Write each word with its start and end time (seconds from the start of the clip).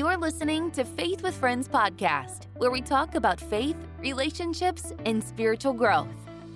You're 0.00 0.16
listening 0.16 0.70
to 0.70 0.82
Faith 0.82 1.22
with 1.22 1.34
Friends 1.34 1.68
podcast, 1.68 2.46
where 2.56 2.70
we 2.70 2.80
talk 2.80 3.16
about 3.16 3.38
faith, 3.38 3.76
relationships, 3.98 4.94
and 5.04 5.22
spiritual 5.22 5.74
growth. 5.74 6.08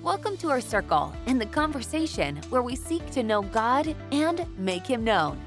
Welcome 0.03 0.39
to 0.39 0.49
our 0.49 0.63
circle 0.63 1.15
and 1.27 1.39
the 1.39 1.45
conversation 1.45 2.37
where 2.49 2.63
we 2.63 2.75
seek 2.75 3.11
to 3.11 3.23
know 3.23 3.43
God 3.43 3.95
and 4.13 4.47
make 4.59 4.87
Him 4.87 5.05
known. 5.05 5.39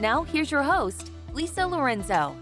Now, 0.00 0.22
here's 0.22 0.50
your 0.50 0.62
host, 0.62 1.10
Lisa 1.34 1.66
Lorenzo. 1.66 2.34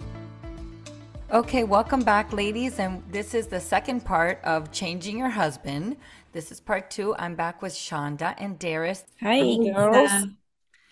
Okay, 1.33 1.65
welcome 1.65 2.05
back, 2.05 2.33
ladies. 2.33 2.79
And 2.79 3.03
this 3.11 3.35
is 3.35 3.49
the 3.49 3.59
second 3.59 4.05
part 4.05 4.41
of 4.45 4.71
Changing 4.71 5.19
Your 5.19 5.31
Husband. 5.31 5.97
This 6.31 6.53
is 6.53 6.61
part 6.61 6.93
two. 6.93 7.17
I'm 7.19 7.35
back 7.35 7.61
with 7.61 7.73
Shaunda 7.73 8.37
and 8.39 8.57
Darys. 8.57 9.03
Hi, 9.21 9.57
girls. 9.75 10.29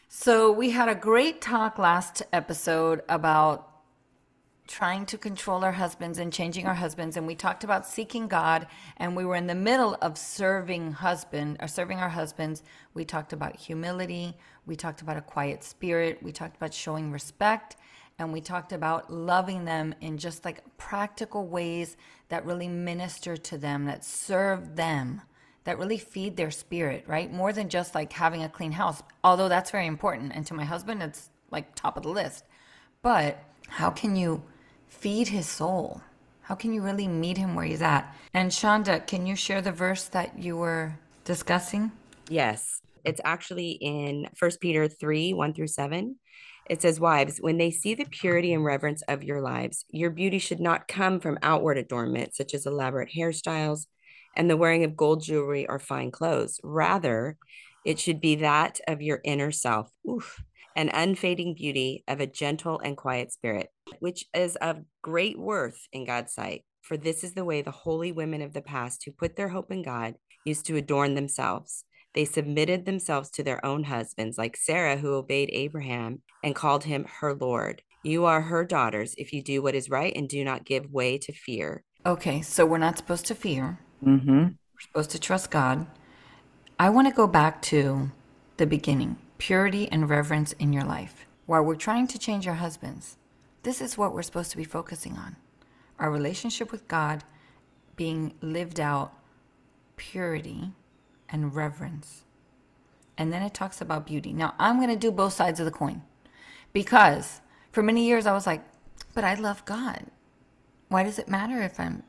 So, 0.08 0.50
we 0.50 0.70
had 0.70 0.88
a 0.88 0.96
great 0.96 1.40
talk 1.40 1.78
last 1.78 2.24
episode 2.32 3.02
about 3.08 3.69
trying 4.70 5.04
to 5.04 5.18
control 5.18 5.64
our 5.64 5.72
husbands 5.72 6.20
and 6.20 6.32
changing 6.32 6.64
our 6.64 6.74
husbands 6.74 7.16
and 7.16 7.26
we 7.26 7.34
talked 7.34 7.64
about 7.64 7.84
seeking 7.84 8.28
God 8.28 8.68
and 8.98 9.16
we 9.16 9.24
were 9.24 9.34
in 9.34 9.48
the 9.48 9.54
middle 9.54 9.96
of 10.00 10.16
serving 10.16 10.92
husband 10.92 11.56
or 11.60 11.66
serving 11.66 11.98
our 11.98 12.08
husbands. 12.08 12.62
We 12.94 13.04
talked 13.04 13.32
about 13.32 13.56
humility. 13.56 14.36
We 14.66 14.76
talked 14.76 15.02
about 15.02 15.16
a 15.16 15.22
quiet 15.22 15.64
spirit. 15.64 16.22
We 16.22 16.30
talked 16.30 16.56
about 16.56 16.72
showing 16.72 17.10
respect 17.10 17.76
and 18.20 18.32
we 18.32 18.40
talked 18.40 18.72
about 18.72 19.12
loving 19.12 19.64
them 19.64 19.92
in 20.00 20.18
just 20.18 20.44
like 20.44 20.62
practical 20.78 21.48
ways 21.48 21.96
that 22.28 22.46
really 22.46 22.68
minister 22.68 23.36
to 23.36 23.58
them 23.58 23.86
that 23.86 24.04
serve 24.04 24.76
them 24.76 25.20
that 25.64 25.78
really 25.78 25.98
feed 25.98 26.36
their 26.36 26.52
spirit 26.52 27.02
right? 27.08 27.32
More 27.32 27.52
than 27.52 27.68
just 27.68 27.96
like 27.96 28.12
having 28.12 28.44
a 28.44 28.48
clean 28.48 28.72
house 28.72 29.02
although 29.24 29.48
that's 29.48 29.72
very 29.72 29.88
important 29.88 30.30
and 30.32 30.46
to 30.46 30.54
my 30.54 30.64
husband 30.64 31.02
it's 31.02 31.30
like 31.50 31.74
top 31.74 31.96
of 31.96 32.04
the 32.04 32.08
list. 32.08 32.44
But 33.02 33.42
how 33.66 33.90
can 33.90 34.14
you 34.14 34.44
feed 34.90 35.28
his 35.28 35.48
soul? 35.48 36.02
How 36.42 36.54
can 36.54 36.74
you 36.74 36.82
really 36.82 37.08
meet 37.08 37.38
him 37.38 37.54
where 37.54 37.64
he's 37.64 37.80
at? 37.80 38.14
And 38.34 38.50
Shaunda, 38.50 39.06
can 39.06 39.26
you 39.26 39.36
share 39.36 39.62
the 39.62 39.72
verse 39.72 40.04
that 40.06 40.38
you 40.38 40.56
were 40.56 40.98
discussing? 41.24 41.92
Yes. 42.28 42.82
It's 43.04 43.20
actually 43.24 43.70
in 43.80 44.26
First 44.36 44.60
Peter 44.60 44.88
3 44.88 45.32
1 45.32 45.54
through 45.54 45.68
7. 45.68 46.16
It 46.68 46.82
says, 46.82 47.00
Wives, 47.00 47.38
when 47.38 47.56
they 47.56 47.70
see 47.70 47.94
the 47.94 48.04
purity 48.04 48.52
and 48.52 48.64
reverence 48.64 49.02
of 49.08 49.24
your 49.24 49.40
lives, 49.40 49.84
your 49.90 50.10
beauty 50.10 50.38
should 50.38 50.60
not 50.60 50.86
come 50.86 51.18
from 51.18 51.38
outward 51.42 51.78
adornment, 51.78 52.34
such 52.34 52.52
as 52.52 52.66
elaborate 52.66 53.10
hairstyles 53.16 53.86
and 54.36 54.50
the 54.50 54.56
wearing 54.56 54.84
of 54.84 54.96
gold 54.96 55.22
jewelry 55.22 55.66
or 55.68 55.78
fine 55.78 56.10
clothes. 56.10 56.60
Rather, 56.62 57.36
it 57.84 57.98
should 57.98 58.20
be 58.20 58.36
that 58.36 58.78
of 58.86 59.00
your 59.00 59.20
inner 59.24 59.50
self. 59.50 59.90
Oof 60.08 60.42
an 60.76 60.90
unfading 60.92 61.54
beauty 61.54 62.04
of 62.08 62.20
a 62.20 62.26
gentle 62.26 62.80
and 62.80 62.96
quiet 62.96 63.32
spirit, 63.32 63.68
which 63.98 64.26
is 64.34 64.56
of 64.56 64.82
great 65.02 65.38
worth 65.38 65.88
in 65.92 66.04
God's 66.04 66.32
sight. 66.32 66.64
For 66.82 66.96
this 66.96 67.22
is 67.22 67.34
the 67.34 67.44
way 67.44 67.62
the 67.62 67.70
holy 67.70 68.12
women 68.12 68.42
of 68.42 68.52
the 68.52 68.62
past 68.62 69.04
who 69.04 69.12
put 69.12 69.36
their 69.36 69.48
hope 69.48 69.70
in 69.70 69.82
God 69.82 70.14
used 70.44 70.66
to 70.66 70.76
adorn 70.76 71.14
themselves. 71.14 71.84
They 72.14 72.24
submitted 72.24 72.84
themselves 72.84 73.30
to 73.30 73.42
their 73.42 73.64
own 73.64 73.84
husbands, 73.84 74.36
like 74.38 74.56
Sarah, 74.56 74.96
who 74.96 75.14
obeyed 75.14 75.50
Abraham 75.52 76.22
and 76.42 76.54
called 76.54 76.84
him 76.84 77.06
her 77.20 77.34
Lord. 77.34 77.82
You 78.02 78.24
are 78.24 78.40
her 78.40 78.64
daughters 78.64 79.14
if 79.18 79.32
you 79.32 79.42
do 79.42 79.62
what 79.62 79.74
is 79.74 79.90
right 79.90 80.12
and 80.16 80.28
do 80.28 80.42
not 80.42 80.64
give 80.64 80.90
way 80.90 81.18
to 81.18 81.32
fear. 81.32 81.84
Okay, 82.06 82.40
so 82.40 82.64
we're 82.64 82.78
not 82.78 82.96
supposed 82.96 83.26
to 83.26 83.34
fear. 83.34 83.78
Mm-hmm. 84.04 84.38
We're 84.38 84.80
supposed 84.80 85.10
to 85.10 85.20
trust 85.20 85.50
God. 85.50 85.86
I 86.78 86.88
want 86.88 87.08
to 87.08 87.14
go 87.14 87.26
back 87.26 87.60
to 87.62 88.10
the 88.56 88.66
beginning 88.66 89.18
purity 89.40 89.90
and 89.90 90.10
reverence 90.10 90.52
in 90.52 90.70
your 90.70 90.84
life. 90.84 91.26
While 91.46 91.62
we're 91.62 91.74
trying 91.74 92.06
to 92.08 92.18
change 92.18 92.46
our 92.46 92.56
husbands, 92.56 93.16
this 93.62 93.80
is 93.80 93.96
what 93.96 94.12
we're 94.12 94.22
supposed 94.22 94.50
to 94.50 94.56
be 94.58 94.64
focusing 94.64 95.16
on 95.16 95.36
our 95.98 96.10
relationship 96.10 96.70
with 96.70 96.86
God 96.88 97.24
being 97.96 98.34
lived 98.42 98.78
out, 98.78 99.12
purity 99.96 100.72
and 101.30 101.54
reverence. 101.54 102.24
And 103.16 103.32
then 103.32 103.42
it 103.42 103.54
talks 103.54 103.80
about 103.80 104.06
beauty. 104.06 104.32
Now, 104.32 104.54
I'm 104.58 104.76
going 104.76 104.90
to 104.90 104.96
do 104.96 105.10
both 105.10 105.32
sides 105.32 105.58
of 105.58 105.64
the 105.64 105.72
coin 105.72 106.02
because 106.74 107.40
for 107.72 107.82
many 107.82 108.06
years 108.06 108.26
I 108.26 108.32
was 108.32 108.46
like, 108.46 108.62
but 109.14 109.24
I 109.24 109.34
love 109.34 109.64
God. 109.64 110.04
Why 110.88 111.02
does 111.02 111.18
it 111.18 111.28
matter 111.28 111.62
if 111.62 111.80
I'm, 111.80 112.02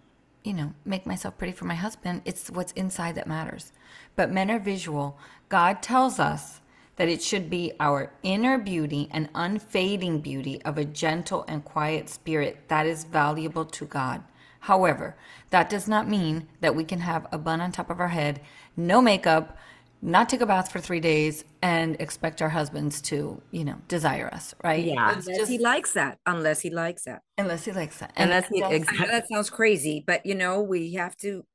you 0.43 0.53
know, 0.53 0.73
make 0.83 1.05
myself 1.05 1.37
pretty 1.37 1.53
for 1.53 1.65
my 1.65 1.75
husband? 1.75 2.23
It's 2.25 2.49
what's 2.49 2.73
inside 2.73 3.15
that 3.15 3.27
matters. 3.27 3.71
But 4.17 4.31
men 4.31 4.51
are 4.51 4.59
visual. 4.59 5.17
God 5.47 5.81
tells 5.81 6.19
us 6.19 6.60
that 6.95 7.09
it 7.09 7.21
should 7.21 7.49
be 7.49 7.73
our 7.79 8.11
inner 8.23 8.57
beauty 8.57 9.07
and 9.11 9.29
unfading 9.33 10.19
beauty 10.19 10.61
of 10.63 10.77
a 10.77 10.85
gentle 10.85 11.45
and 11.47 11.63
quiet 11.65 12.09
spirit 12.09 12.67
that 12.67 12.85
is 12.85 13.03
valuable 13.05 13.65
to 13.65 13.85
God. 13.85 14.23
However, 14.61 15.15
that 15.49 15.69
does 15.69 15.87
not 15.87 16.07
mean 16.07 16.47
that 16.59 16.75
we 16.75 16.83
can 16.83 16.99
have 16.99 17.25
a 17.31 17.37
bun 17.37 17.61
on 17.61 17.71
top 17.71 17.89
of 17.89 17.99
our 17.99 18.09
head, 18.09 18.41
no 18.77 19.01
makeup, 19.01 19.57
not 20.03 20.29
take 20.29 20.41
a 20.41 20.45
bath 20.45 20.71
for 20.71 20.79
three 20.79 20.99
days, 20.99 21.43
and 21.61 21.99
expect 21.99 22.41
our 22.41 22.49
husbands 22.49 23.01
to, 23.01 23.41
you 23.51 23.63
know, 23.63 23.77
desire 23.87 24.29
us, 24.33 24.53
right? 24.63 24.83
Yeah, 24.83 25.09
unless 25.09 25.25
just, 25.25 25.51
he 25.51 25.57
likes 25.57 25.93
that. 25.93 26.17
Unless 26.25 26.61
he 26.61 26.69
likes 26.69 27.03
that. 27.03 27.21
Unless 27.37 27.65
he 27.65 27.71
likes 27.71 27.97
that. 27.99 28.13
Unless 28.17 28.47
he, 28.49 28.63
exactly. 28.63 29.07
that 29.07 29.27
sounds 29.27 29.49
crazy, 29.49 30.03
but 30.05 30.25
you 30.25 30.35
know, 30.35 30.61
we 30.61 30.93
have 30.93 31.15
to 31.17 31.45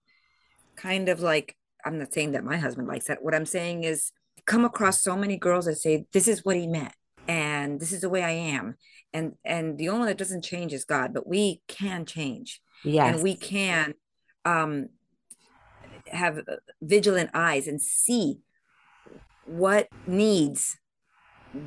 kind 0.77 1.09
of 1.09 1.21
like. 1.21 1.57
I'm 1.85 1.99
not 1.99 2.13
saying 2.13 2.33
that 2.33 2.43
my 2.43 2.57
husband 2.57 2.89
likes 2.89 3.07
that. 3.07 3.23
What 3.23 3.35
I'm 3.35 3.47
saying 3.47 3.85
is 3.85 4.11
come 4.47 4.65
across 4.65 5.03
so 5.03 5.17
many 5.17 5.37
girls 5.37 5.67
that 5.67 5.77
say 5.77 6.07
this 6.13 6.29
is 6.29 6.45
what 6.45 6.57
he 6.57 6.67
meant 6.67 6.93
and 7.29 7.81
this 7.81 7.93
is 7.93 8.01
the 8.01 8.09
way 8.09 8.23
I 8.23 8.31
am. 8.31 8.77
And 9.13 9.33
and 9.45 9.79
the 9.79 9.89
only 9.89 10.01
one 10.01 10.09
that 10.09 10.19
doesn't 10.19 10.45
change 10.45 10.73
is 10.73 10.85
God, 10.85 11.13
but 11.15 11.27
we 11.27 11.63
can 11.69 12.05
change. 12.05 12.61
Yes. 12.85 13.15
And 13.15 13.23
we 13.23 13.35
can 13.35 13.95
um 14.45 14.89
have 16.09 16.41
vigilant 16.81 17.31
eyes 17.35 17.67
and 17.67 17.81
see 17.81 18.39
what 19.45 19.89
needs 20.07 20.77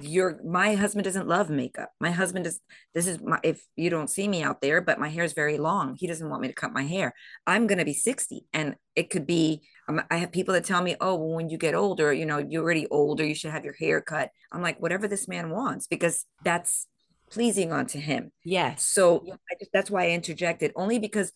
your 0.02 0.40
my 0.44 0.76
husband 0.76 1.04
doesn't 1.04 1.28
love 1.28 1.50
makeup 1.50 1.90
my 2.00 2.12
husband 2.12 2.46
is 2.46 2.60
this 2.94 3.08
is 3.08 3.20
my 3.22 3.40
if 3.44 3.66
you 3.76 3.90
don't 3.90 4.10
see 4.10 4.28
me 4.28 4.44
out 4.44 4.62
there 4.62 4.82
but 4.82 5.00
my 5.00 5.08
hair 5.08 5.24
is 5.24 5.34
very 5.34 5.58
long 5.58 5.96
he 5.98 6.06
doesn't 6.06 6.30
want 6.30 6.42
me 6.42 6.48
to 6.48 6.54
cut 6.54 6.72
my 6.72 6.84
hair 6.84 7.14
i'm 7.48 7.66
going 7.66 7.80
to 7.80 7.86
be 7.86 7.94
60 7.94 8.46
and 8.54 8.76
it 8.96 9.10
could 9.10 9.26
be 9.26 9.62
um, 9.90 10.02
i 10.10 10.18
have 10.18 10.32
people 10.32 10.54
that 10.54 10.64
tell 10.64 10.82
me 10.82 10.96
oh 11.02 11.16
well, 11.16 11.36
when 11.36 11.50
you 11.50 11.58
get 11.58 11.76
older 11.76 12.14
you 12.14 12.26
know 12.26 12.38
you're 12.38 12.64
already 12.64 12.88
older 12.88 13.26
you 13.26 13.36
should 13.36 13.52
have 13.52 13.66
your 13.66 13.74
hair 13.74 14.00
cut 14.00 14.30
i'm 14.52 14.62
like 14.62 14.82
whatever 14.82 15.08
this 15.08 15.28
man 15.28 15.50
wants 15.50 15.88
because 15.88 16.26
that's 16.44 16.88
pleasing 17.30 17.74
unto 17.74 18.00
him 18.00 18.32
yes 18.44 18.84
so 18.84 19.26
just, 19.60 19.72
that's 19.74 19.92
why 19.92 20.06
i 20.06 20.10
interjected 20.10 20.72
only 20.76 20.98
because 20.98 21.34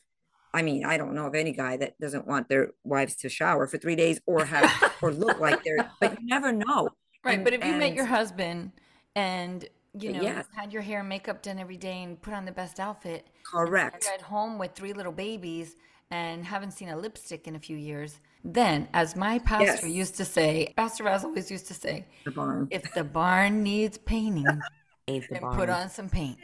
I 0.56 0.62
mean, 0.62 0.86
I 0.86 0.98
don't 0.98 1.16
know 1.16 1.26
of 1.26 1.34
any 1.34 1.52
guy 1.52 1.78
that 1.78 2.00
doesn't 2.00 2.28
want 2.28 2.48
their 2.48 2.70
wives 2.84 3.16
to 3.18 3.30
shower 3.30 3.66
for 3.66 3.80
three 3.80 3.96
days 3.96 4.22
or 4.28 4.46
have 4.46 4.94
or 5.02 5.12
look 5.12 5.40
like 5.40 5.64
they're, 5.64 5.90
but 6.00 6.22
you 6.22 6.28
never 6.28 6.52
know. 6.52 6.90
Right. 7.26 7.36
And, 7.36 7.44
but 7.44 7.54
if 7.54 7.66
you 7.66 7.74
met 7.74 7.96
your 7.96 8.06
husband 8.06 8.72
and 9.16 9.68
you 10.00 10.12
know, 10.12 10.22
yes. 10.22 10.46
had 10.56 10.74
your 10.74 10.82
hair 10.82 11.00
and 11.00 11.10
makeup 11.10 11.42
done 11.42 11.60
every 11.60 11.78
day 11.78 12.04
and 12.04 12.22
put 12.22 12.34
on 12.34 12.46
the 12.46 12.52
best 12.52 12.80
outfit. 12.80 13.28
Correct. 13.52 14.10
at 14.14 14.22
home 14.22 14.58
with 14.58 14.74
three 14.74 14.94
little 14.94 15.12
babies 15.12 15.76
and 16.10 16.46
haven't 16.46 16.72
seen 16.72 16.90
a 16.90 16.98
lipstick 16.98 17.48
in 17.48 17.56
a 17.56 17.60
few 17.60 17.78
years. 17.78 18.20
Then, 18.44 18.90
as 18.94 19.16
my 19.16 19.40
pastor 19.40 19.88
yes. 19.88 19.96
used 19.96 20.16
to 20.18 20.26
say, 20.26 20.74
Pastor 20.76 21.06
Raz 21.06 21.24
always 21.24 21.50
used 21.50 21.68
to 21.68 21.74
say, 21.74 22.06
the 22.26 22.32
barn. 22.32 22.68
if 22.72 22.94
the 22.94 23.04
barn 23.04 23.64
needs 23.64 23.98
painting, 23.98 24.46
then 25.08 25.24
put 25.54 25.70
on 25.70 25.90
some 25.90 26.10
paint. 26.10 26.38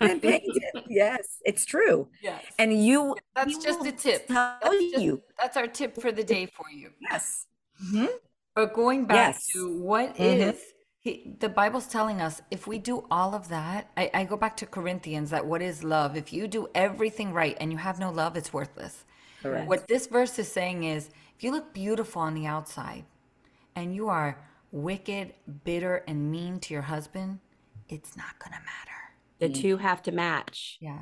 and 0.00 0.22
paint 0.22 0.42
it. 0.44 0.84
Yes, 0.88 1.40
it's 1.44 1.64
true. 1.64 2.08
Yes. 2.22 2.42
And 2.58 2.84
you 2.84 3.14
That's 3.34 3.52
you 3.52 3.62
just 3.62 3.86
a 3.86 3.92
tip. 3.92 4.26
Tell 4.26 4.56
that's 4.62 4.74
just, 4.90 5.02
you. 5.02 5.22
That's 5.38 5.56
our 5.56 5.66
tip 5.66 6.00
for 6.00 6.12
the 6.12 6.24
day 6.24 6.46
for 6.46 6.64
you. 6.74 6.90
Yes. 7.00 7.46
Mm-hmm. 7.82 8.06
But 8.54 8.72
going 8.72 9.04
back 9.04 9.34
yes. 9.34 9.46
to 9.52 9.80
what 9.80 10.14
mm-hmm. 10.14 10.50
is 10.50 10.62
he, 11.00 11.36
the 11.38 11.48
Bible's 11.48 11.86
telling 11.86 12.20
us 12.20 12.42
if 12.50 12.66
we 12.66 12.78
do 12.78 13.06
all 13.10 13.34
of 13.34 13.48
that, 13.50 13.90
I, 13.96 14.10
I, 14.12 14.24
go 14.24 14.36
back 14.36 14.56
to 14.58 14.66
Corinthians 14.66 15.30
that 15.30 15.46
what 15.46 15.62
is 15.62 15.84
love? 15.84 16.16
If 16.16 16.32
you 16.32 16.48
do 16.48 16.68
everything 16.74 17.32
right 17.32 17.56
and 17.60 17.70
you 17.70 17.78
have 17.78 18.00
no 18.00 18.10
love, 18.10 18.36
it's 18.36 18.52
worthless. 18.52 19.04
Correct. 19.42 19.68
What 19.68 19.86
this 19.86 20.06
verse 20.06 20.38
is 20.38 20.50
saying 20.50 20.84
is 20.84 21.10
if 21.38 21.44
you 21.44 21.52
look 21.52 21.72
beautiful 21.72 22.20
on 22.20 22.34
the 22.34 22.46
outside 22.46 23.04
and 23.76 23.94
you 23.94 24.08
are 24.08 24.36
wicked, 24.72 25.34
bitter, 25.62 26.02
and 26.08 26.32
mean 26.32 26.58
to 26.58 26.74
your 26.74 26.82
husband, 26.82 27.38
it's 27.88 28.16
not 28.16 28.36
going 28.40 28.50
to 28.52 28.58
matter. 28.58 28.98
The 29.38 29.48
two 29.48 29.76
have 29.76 30.02
to 30.02 30.12
match. 30.12 30.78
Yes 30.80 30.98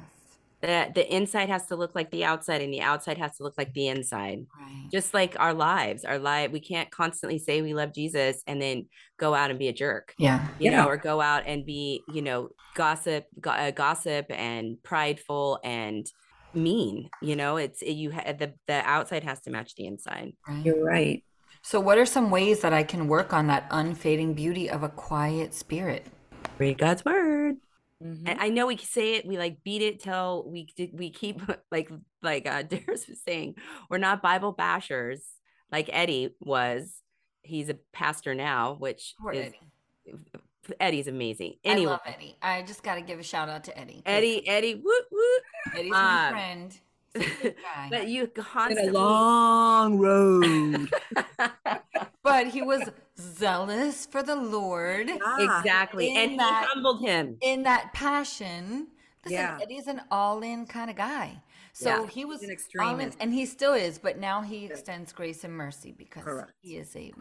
the 0.62 0.91
the 0.94 1.15
inside 1.15 1.49
has 1.49 1.67
to 1.67 1.77
look 1.77 1.94
like 1.94 2.11
the 2.11 2.25
outside 2.25 2.62
and 2.62 2.73
the 2.73 2.81
outside 2.81 3.19
has 3.19 3.37
to 3.37 3.43
look 3.43 3.55
like 3.59 3.73
the 3.75 3.88
inside 3.88 4.47
right. 4.59 4.88
just 4.91 5.12
like 5.12 5.37
our 5.38 5.53
lives 5.53 6.05
our 6.05 6.19
life 6.19 6.50
we 6.50 6.61
can't 6.61 6.91
constantly 6.91 7.39
say 7.39 7.61
we 7.61 7.75
love 7.75 7.93
jesus 7.93 8.43
and 8.47 8.61
then 8.61 8.87
go 9.19 9.35
out 9.35 9.50
and 9.50 9.59
be 9.59 9.69
a 9.69 9.73
jerk 9.73 10.15
yeah 10.19 10.49
you 10.59 10.71
yeah. 10.71 10.82
know 10.82 10.89
or 10.89 10.97
go 10.97 11.21
out 11.21 11.43
and 11.47 11.67
be 11.67 12.03
you 12.09 12.23
know 12.23 12.49
gossip 12.75 13.27
go- 13.41 13.50
uh, 13.50 13.71
gossip 13.71 14.27
and 14.31 14.82
prideful 14.82 15.61
and 15.62 16.11
mean 16.56 17.08
you 17.23 17.37
know 17.37 17.56
it's 17.56 17.82
it, 17.82 17.93
you 17.93 18.12
ha- 18.12 18.32
the 18.38 18.53
the 18.67 18.82
outside 18.85 19.25
has 19.25 19.41
to 19.41 19.50
match 19.50 19.75
the 19.75 19.87
inside 19.87 20.32
right. 20.49 20.64
you're 20.64 20.85
right 20.85 21.23
so 21.62 21.81
what 21.81 21.99
are 21.99 22.06
some 22.06 22.31
ways 22.31 22.61
that 22.61 22.73
i 22.73 22.82
can 22.82 23.08
work 23.08 23.32
on 23.32 23.47
that 23.47 23.67
unfading 23.70 24.35
beauty 24.35 24.69
of 24.69 24.82
a 24.82 24.88
quiet 24.88 25.55
spirit 25.55 26.06
read 26.58 26.79
god's 26.79 27.05
word 27.05 27.56
Mm-hmm. 28.03 28.29
And 28.29 28.41
I 28.41 28.50
know 28.50 28.67
we 28.67 28.76
say 28.76 29.14
it, 29.14 29.26
we 29.26 29.38
like 29.38 29.62
beat 29.64 29.81
it 29.81 30.00
till 30.00 30.44
we 30.47 30.69
we 30.93 31.11
keep 31.11 31.41
like 31.70 31.91
like 32.23 32.47
uh 32.47 32.62
Darys 32.62 33.08
was 33.08 33.23
saying, 33.25 33.55
we're 33.88 33.99
not 33.99 34.23
Bible 34.23 34.55
bashers 34.55 35.20
like 35.73 35.88
Eddie 35.93 36.35
was. 36.41 36.94
He's 37.43 37.69
a 37.69 37.79
pastor 37.93 38.35
now, 38.35 38.75
which 38.75 39.14
Poor 39.20 39.32
is 39.32 39.47
Eddie. 39.47 40.19
Eddie's 40.81 41.06
amazing. 41.06 41.55
Anyway, 41.64 41.87
I 41.87 41.93
love 41.93 42.00
Eddie. 42.05 42.37
I 42.43 42.62
just 42.62 42.82
got 42.82 42.97
to 42.97 43.00
give 43.00 43.20
a 43.20 43.23
shout 43.23 43.49
out 43.49 43.62
to 43.64 43.79
Eddie. 43.79 44.03
Eddie, 44.05 44.47
Eddie, 44.49 44.75
woot 44.75 45.05
woot. 45.12 45.43
Eddie's 45.75 45.91
my 45.91 46.27
um, 46.27 46.33
friend. 46.33 46.81
but 47.91 48.09
you 48.09 48.27
constantly 48.29 48.89
a 48.89 48.93
long 48.93 49.99
road. 49.99 50.91
but 52.23 52.49
he 52.49 52.63
was 52.63 52.91
zealous 53.19 54.07
for 54.07 54.23
the 54.23 54.37
Lord. 54.37 55.09
Yeah, 55.09 55.59
exactly. 55.59 56.15
And 56.17 56.39
that, 56.39 56.65
he 56.65 56.75
humbled 56.75 57.01
him. 57.01 57.39
In 57.41 57.63
that 57.63 57.93
passion. 57.95 58.89
Listen, 59.25 59.39
yeah. 59.39 59.59
Eddie's 59.61 59.87
an 59.87 60.03
all-in 60.11 60.67
kind 60.67 60.91
of 60.91 60.97
guy. 60.97 61.43
So 61.73 61.89
yeah, 61.89 62.07
he 62.07 62.25
was 62.25 62.43
an 62.43 62.51
extremist, 62.51 63.19
and 63.21 63.35
he 63.35 63.45
still 63.45 63.75
is. 63.75 63.99
But 63.99 64.19
now 64.19 64.41
he 64.41 64.65
extends 64.65 65.13
grace 65.13 65.45
and 65.45 65.53
mercy 65.53 65.93
because 65.97 66.23
Correct. 66.23 66.53
he 66.63 66.77
is 66.77 66.95
a 66.97 67.13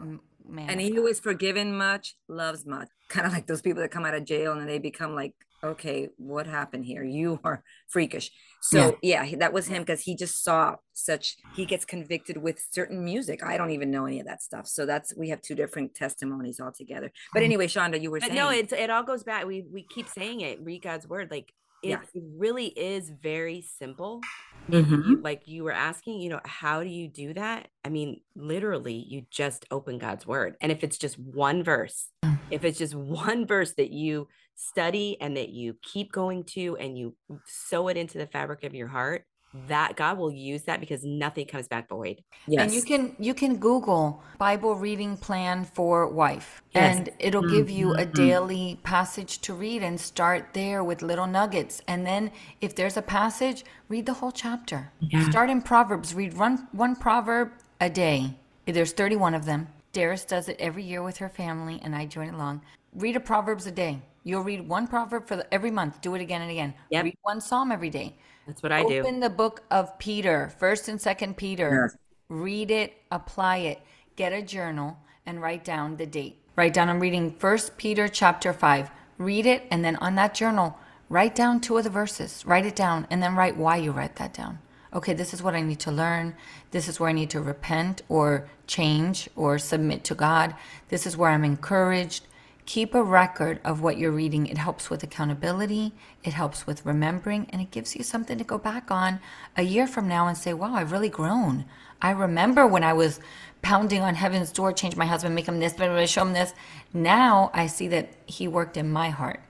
man. 0.48 0.70
And 0.70 0.80
he 0.80 0.94
who 0.94 1.06
is 1.06 1.20
forgiven 1.20 1.76
much 1.76 2.16
loves 2.26 2.64
much. 2.64 2.88
Kind 3.08 3.26
of 3.26 3.32
like 3.32 3.46
those 3.46 3.60
people 3.60 3.82
that 3.82 3.90
come 3.90 4.06
out 4.06 4.14
of 4.14 4.24
jail 4.24 4.52
and 4.52 4.66
they 4.66 4.78
become 4.78 5.14
like 5.14 5.34
okay, 5.62 6.08
what 6.16 6.46
happened 6.46 6.84
here? 6.84 7.02
You 7.02 7.40
are 7.44 7.62
freakish. 7.88 8.30
So 8.62 8.98
yeah, 9.02 9.22
yeah 9.22 9.36
that 9.38 9.52
was 9.52 9.66
him 9.66 9.82
because 9.82 10.00
he 10.00 10.16
just 10.16 10.42
saw 10.42 10.76
such 10.92 11.36
he 11.54 11.64
gets 11.66 11.84
convicted 11.84 12.36
with 12.36 12.64
certain 12.70 13.04
music. 13.04 13.44
I 13.44 13.56
don't 13.56 13.70
even 13.70 13.90
know 13.90 14.06
any 14.06 14.20
of 14.20 14.26
that 14.26 14.42
stuff. 14.42 14.66
So 14.66 14.86
that's 14.86 15.14
we 15.16 15.28
have 15.28 15.42
two 15.42 15.54
different 15.54 15.94
testimonies 15.94 16.60
altogether. 16.60 17.12
But 17.32 17.40
mm. 17.40 17.46
anyway, 17.46 17.66
Shaunda, 17.66 18.00
you 18.00 18.10
were 18.10 18.20
but 18.20 18.28
saying 18.28 18.38
no, 18.38 18.50
it's 18.50 18.72
it 18.72 18.90
all 18.90 19.02
goes 19.02 19.22
back. 19.22 19.46
We 19.46 19.64
we 19.70 19.82
keep 19.82 20.08
saying 20.08 20.40
it, 20.40 20.60
read 20.62 20.82
God's 20.82 21.08
word. 21.08 21.30
Like 21.30 21.52
it, 21.82 21.90
yeah. 21.90 22.20
really 22.36 22.66
is 22.66 23.10
very 23.10 23.62
simple. 23.62 24.20
Mm-hmm. 24.68 25.10
You, 25.10 25.20
like 25.22 25.46
you 25.46 25.62
were 25.64 25.72
asking, 25.72 26.20
you 26.20 26.30
know, 26.30 26.40
how 26.44 26.82
do 26.82 26.88
you 26.88 27.08
do 27.08 27.34
that? 27.34 27.68
I 27.84 27.88
mean, 27.88 28.20
literally, 28.34 28.94
you 29.08 29.26
just 29.30 29.64
open 29.70 29.98
God's 29.98 30.26
word. 30.26 30.56
And 30.60 30.72
if 30.72 30.82
it's 30.82 30.98
just 30.98 31.18
one 31.18 31.62
verse, 31.62 32.08
mm. 32.24 32.38
if 32.50 32.64
it's 32.64 32.78
just 32.78 32.94
one 32.96 33.46
verse 33.46 33.74
that 33.74 33.90
you 33.90 34.28
study 34.56 35.16
and 35.20 35.36
that 35.36 35.50
you 35.50 35.76
keep 35.82 36.12
going 36.12 36.42
to 36.42 36.76
and 36.78 36.98
you 36.98 37.14
sew 37.46 37.88
it 37.88 37.96
into 37.96 38.18
the 38.18 38.26
fabric 38.26 38.64
of 38.64 38.74
your 38.74 38.88
heart 38.88 39.24
that 39.68 39.96
God 39.96 40.18
will 40.18 40.30
use 40.30 40.62
that 40.64 40.80
because 40.80 41.04
nothing 41.04 41.46
comes 41.46 41.68
back 41.68 41.88
void. 41.88 42.22
Yes. 42.46 42.62
And 42.62 42.72
you 42.72 42.82
can 42.82 43.16
you 43.18 43.34
can 43.34 43.56
Google 43.56 44.22
Bible 44.38 44.74
reading 44.74 45.16
plan 45.16 45.64
for 45.64 46.08
wife 46.08 46.62
yes. 46.74 46.96
and 46.96 47.10
it'll 47.18 47.42
mm-hmm. 47.42 47.56
give 47.56 47.70
you 47.70 47.94
a 47.94 47.98
mm-hmm. 47.98 48.12
daily 48.12 48.80
passage 48.82 49.40
to 49.42 49.54
read 49.54 49.82
and 49.82 49.98
start 49.98 50.48
there 50.52 50.84
with 50.84 51.02
little 51.02 51.26
nuggets. 51.26 51.80
And 51.88 52.06
then 52.06 52.30
if 52.60 52.74
there's 52.74 52.96
a 52.96 53.02
passage, 53.02 53.64
read 53.88 54.06
the 54.06 54.14
whole 54.14 54.32
chapter. 54.32 54.92
Yeah. 55.00 55.28
Start 55.30 55.50
in 55.50 55.62
Proverbs, 55.62 56.14
read 56.14 56.36
one 56.36 56.68
one 56.72 56.96
proverb 56.96 57.52
a 57.80 57.90
day. 57.90 58.36
There's 58.66 58.92
31 58.92 59.34
of 59.34 59.44
them. 59.44 59.68
Darys 59.92 60.26
does 60.26 60.48
it 60.48 60.56
every 60.58 60.82
year 60.82 61.02
with 61.02 61.18
her 61.18 61.28
family 61.28 61.80
and 61.82 61.94
I 61.94 62.06
join 62.06 62.28
it 62.28 62.34
along. 62.34 62.62
Read 62.94 63.16
a 63.16 63.20
Proverbs 63.20 63.66
a 63.66 63.70
day. 63.70 64.02
You'll 64.26 64.42
read 64.42 64.68
one 64.68 64.88
proverb 64.88 65.28
for 65.28 65.36
the, 65.36 65.54
every 65.54 65.70
month. 65.70 66.00
Do 66.00 66.16
it 66.16 66.20
again 66.20 66.42
and 66.42 66.50
again. 66.50 66.74
Yep. 66.90 67.04
Read 67.04 67.18
one 67.22 67.40
psalm 67.40 67.70
every 67.70 67.90
day. 67.90 68.16
That's 68.44 68.60
what 68.60 68.72
I 68.72 68.80
Open 68.80 68.92
do. 68.92 69.00
Open 69.02 69.20
the 69.20 69.30
book 69.30 69.62
of 69.70 69.96
Peter, 70.00 70.52
First 70.58 70.88
and 70.88 71.00
Second 71.00 71.36
Peter. 71.36 71.88
Yes. 71.92 71.96
Read 72.28 72.72
it, 72.72 72.94
apply 73.12 73.58
it. 73.58 73.80
Get 74.16 74.32
a 74.32 74.42
journal 74.42 74.98
and 75.26 75.40
write 75.40 75.64
down 75.64 75.96
the 75.96 76.06
date. 76.06 76.40
Write 76.56 76.74
down. 76.74 76.88
I'm 76.88 76.98
reading 76.98 77.36
First 77.38 77.76
Peter 77.76 78.08
chapter 78.08 78.52
five. 78.52 78.90
Read 79.16 79.46
it, 79.46 79.62
and 79.70 79.84
then 79.84 79.94
on 79.96 80.16
that 80.16 80.34
journal, 80.34 80.76
write 81.08 81.36
down 81.36 81.60
two 81.60 81.76
of 81.76 81.84
the 81.84 81.90
verses. 81.90 82.44
Write 82.44 82.66
it 82.66 82.74
down, 82.74 83.06
and 83.12 83.22
then 83.22 83.36
write 83.36 83.56
why 83.56 83.76
you 83.76 83.92
write 83.92 84.16
that 84.16 84.34
down. 84.34 84.58
Okay, 84.92 85.14
this 85.14 85.34
is 85.34 85.40
what 85.40 85.54
I 85.54 85.60
need 85.60 85.78
to 85.80 85.92
learn. 85.92 86.34
This 86.72 86.88
is 86.88 86.98
where 86.98 87.10
I 87.10 87.12
need 87.12 87.30
to 87.30 87.40
repent 87.40 88.02
or 88.08 88.48
change 88.66 89.28
or 89.36 89.56
submit 89.58 90.02
to 90.04 90.16
God. 90.16 90.56
This 90.88 91.06
is 91.06 91.16
where 91.16 91.30
I'm 91.30 91.44
encouraged. 91.44 92.26
Keep 92.66 92.94
a 92.94 93.02
record 93.02 93.60
of 93.64 93.80
what 93.80 93.96
you're 93.96 94.10
reading. 94.10 94.46
It 94.46 94.58
helps 94.58 94.90
with 94.90 95.02
accountability, 95.02 95.92
it 96.24 96.32
helps 96.32 96.66
with 96.66 96.84
remembering, 96.84 97.46
and 97.50 97.62
it 97.62 97.70
gives 97.70 97.94
you 97.94 98.02
something 98.02 98.36
to 98.38 98.44
go 98.44 98.58
back 98.58 98.90
on 98.90 99.20
a 99.56 99.62
year 99.62 99.86
from 99.86 100.08
now 100.08 100.26
and 100.26 100.36
say, 100.36 100.52
wow, 100.52 100.74
I've 100.74 100.92
really 100.92 101.08
grown. 101.08 101.64
I 102.02 102.10
remember 102.10 102.66
when 102.66 102.82
I 102.82 102.92
was 102.92 103.20
pounding 103.62 104.02
on 104.02 104.16
heaven's 104.16 104.50
door, 104.50 104.72
change 104.72 104.96
my 104.96 105.06
husband, 105.06 105.34
make 105.34 105.46
him 105.46 105.60
this, 105.60 105.74
but 105.74 106.06
show 106.06 106.22
him 106.22 106.32
this. 106.32 106.54
Now 106.92 107.50
I 107.54 107.68
see 107.68 107.88
that 107.88 108.10
he 108.26 108.48
worked 108.48 108.76
in 108.76 108.90
my 108.90 109.10
heart. 109.10 109.40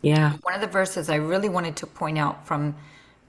Yeah. 0.00 0.32
One 0.42 0.54
of 0.54 0.60
the 0.60 0.66
verses 0.66 1.08
I 1.08 1.16
really 1.16 1.48
wanted 1.48 1.76
to 1.76 1.86
point 1.86 2.18
out 2.18 2.46
from 2.46 2.74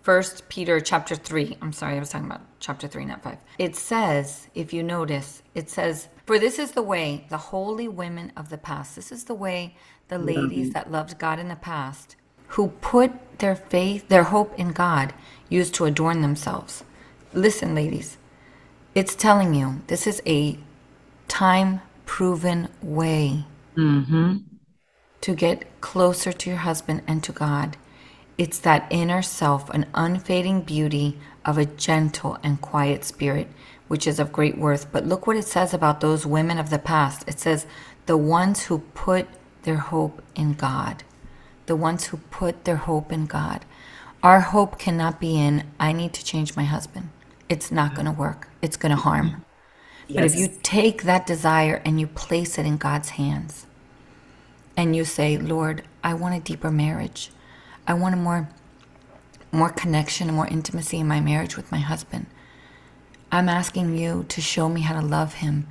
First 0.05 0.47
Peter 0.49 0.79
chapter 0.79 1.15
3. 1.15 1.57
I'm 1.63 1.73
sorry, 1.73 1.95
I 1.95 1.99
was 1.99 2.09
talking 2.09 2.27
about 2.27 2.43
chapter 2.59 2.87
3, 2.87 3.05
not 3.05 3.23
5. 3.23 3.39
It 3.57 3.75
says, 3.75 4.49
if 4.53 4.71
you 4.71 4.83
notice, 4.83 5.41
it 5.55 5.67
says, 5.67 6.09
For 6.27 6.37
this 6.37 6.59
is 6.59 6.73
the 6.73 6.83
way 6.83 7.25
the 7.31 7.39
holy 7.39 7.87
women 7.87 8.31
of 8.37 8.49
the 8.49 8.59
past, 8.59 8.95
this 8.95 9.11
is 9.11 9.23
the 9.23 9.33
way 9.33 9.75
the 10.09 10.19
ladies 10.19 10.73
that 10.73 10.91
loved 10.91 11.17
God 11.17 11.39
in 11.39 11.47
the 11.47 11.55
past, 11.55 12.17
who 12.49 12.67
put 12.67 13.39
their 13.39 13.55
faith, 13.55 14.07
their 14.07 14.25
hope 14.25 14.53
in 14.59 14.73
God, 14.73 15.11
used 15.49 15.73
to 15.73 15.85
adorn 15.85 16.21
themselves. 16.21 16.83
Listen, 17.33 17.73
ladies, 17.73 18.17
it's 18.93 19.15
telling 19.15 19.55
you 19.55 19.81
this 19.87 20.05
is 20.05 20.21
a 20.27 20.59
time 21.27 21.81
proven 22.05 22.69
way 22.83 23.43
mm-hmm. 23.75 24.35
to 25.21 25.33
get 25.33 25.81
closer 25.81 26.31
to 26.31 26.49
your 26.51 26.59
husband 26.59 27.01
and 27.07 27.23
to 27.23 27.31
God. 27.31 27.75
It's 28.37 28.59
that 28.59 28.87
inner 28.89 29.21
self, 29.21 29.69
an 29.69 29.85
unfading 29.93 30.61
beauty 30.61 31.17
of 31.45 31.57
a 31.57 31.65
gentle 31.65 32.37
and 32.43 32.59
quiet 32.59 33.03
spirit, 33.03 33.47
which 33.87 34.07
is 34.07 34.19
of 34.19 34.33
great 34.33 34.57
worth. 34.57 34.91
But 34.91 35.05
look 35.05 35.27
what 35.27 35.37
it 35.37 35.45
says 35.45 35.73
about 35.73 36.01
those 36.01 36.25
women 36.25 36.57
of 36.57 36.69
the 36.69 36.79
past. 36.79 37.23
It 37.27 37.39
says, 37.39 37.65
the 38.05 38.17
ones 38.17 38.63
who 38.63 38.79
put 38.79 39.27
their 39.63 39.77
hope 39.77 40.21
in 40.35 40.53
God. 40.53 41.03
The 41.65 41.75
ones 41.75 42.05
who 42.05 42.17
put 42.17 42.65
their 42.65 42.75
hope 42.75 43.11
in 43.11 43.25
God. 43.25 43.65
Our 44.21 44.41
hope 44.41 44.79
cannot 44.79 45.19
be 45.19 45.39
in, 45.39 45.71
I 45.79 45.91
need 45.91 46.13
to 46.13 46.25
change 46.25 46.55
my 46.55 46.63
husband. 46.63 47.09
It's 47.47 47.71
not 47.71 47.93
going 47.93 48.05
to 48.05 48.11
work, 48.11 48.49
it's 48.61 48.77
going 48.77 48.95
to 48.95 49.01
harm. 49.01 49.45
Yes. 50.07 50.15
But 50.15 50.23
if 50.25 50.35
you 50.35 50.49
take 50.61 51.03
that 51.03 51.25
desire 51.25 51.81
and 51.85 51.99
you 51.99 52.07
place 52.07 52.57
it 52.57 52.65
in 52.65 52.77
God's 52.77 53.09
hands, 53.11 53.65
and 54.77 54.95
you 54.95 55.05
say, 55.05 55.37
Lord, 55.37 55.83
I 56.03 56.13
want 56.15 56.35
a 56.35 56.39
deeper 56.39 56.69
marriage. 56.69 57.31
I 57.87 57.93
want 57.93 58.15
a 58.15 58.17
more 58.17 58.49
more 59.51 59.69
connection 59.69 60.27
and 60.27 60.35
more 60.35 60.47
intimacy 60.47 60.99
in 60.99 61.07
my 61.07 61.21
marriage 61.21 61.55
with 61.55 61.71
my 61.71 61.77
husband. 61.77 62.25
I'm 63.31 63.47
asking 63.47 63.97
you 63.97 64.25
to 64.29 64.41
show 64.41 64.67
me 64.67 64.81
how 64.81 64.99
to 64.99 65.05
love 65.05 65.35
him 65.35 65.67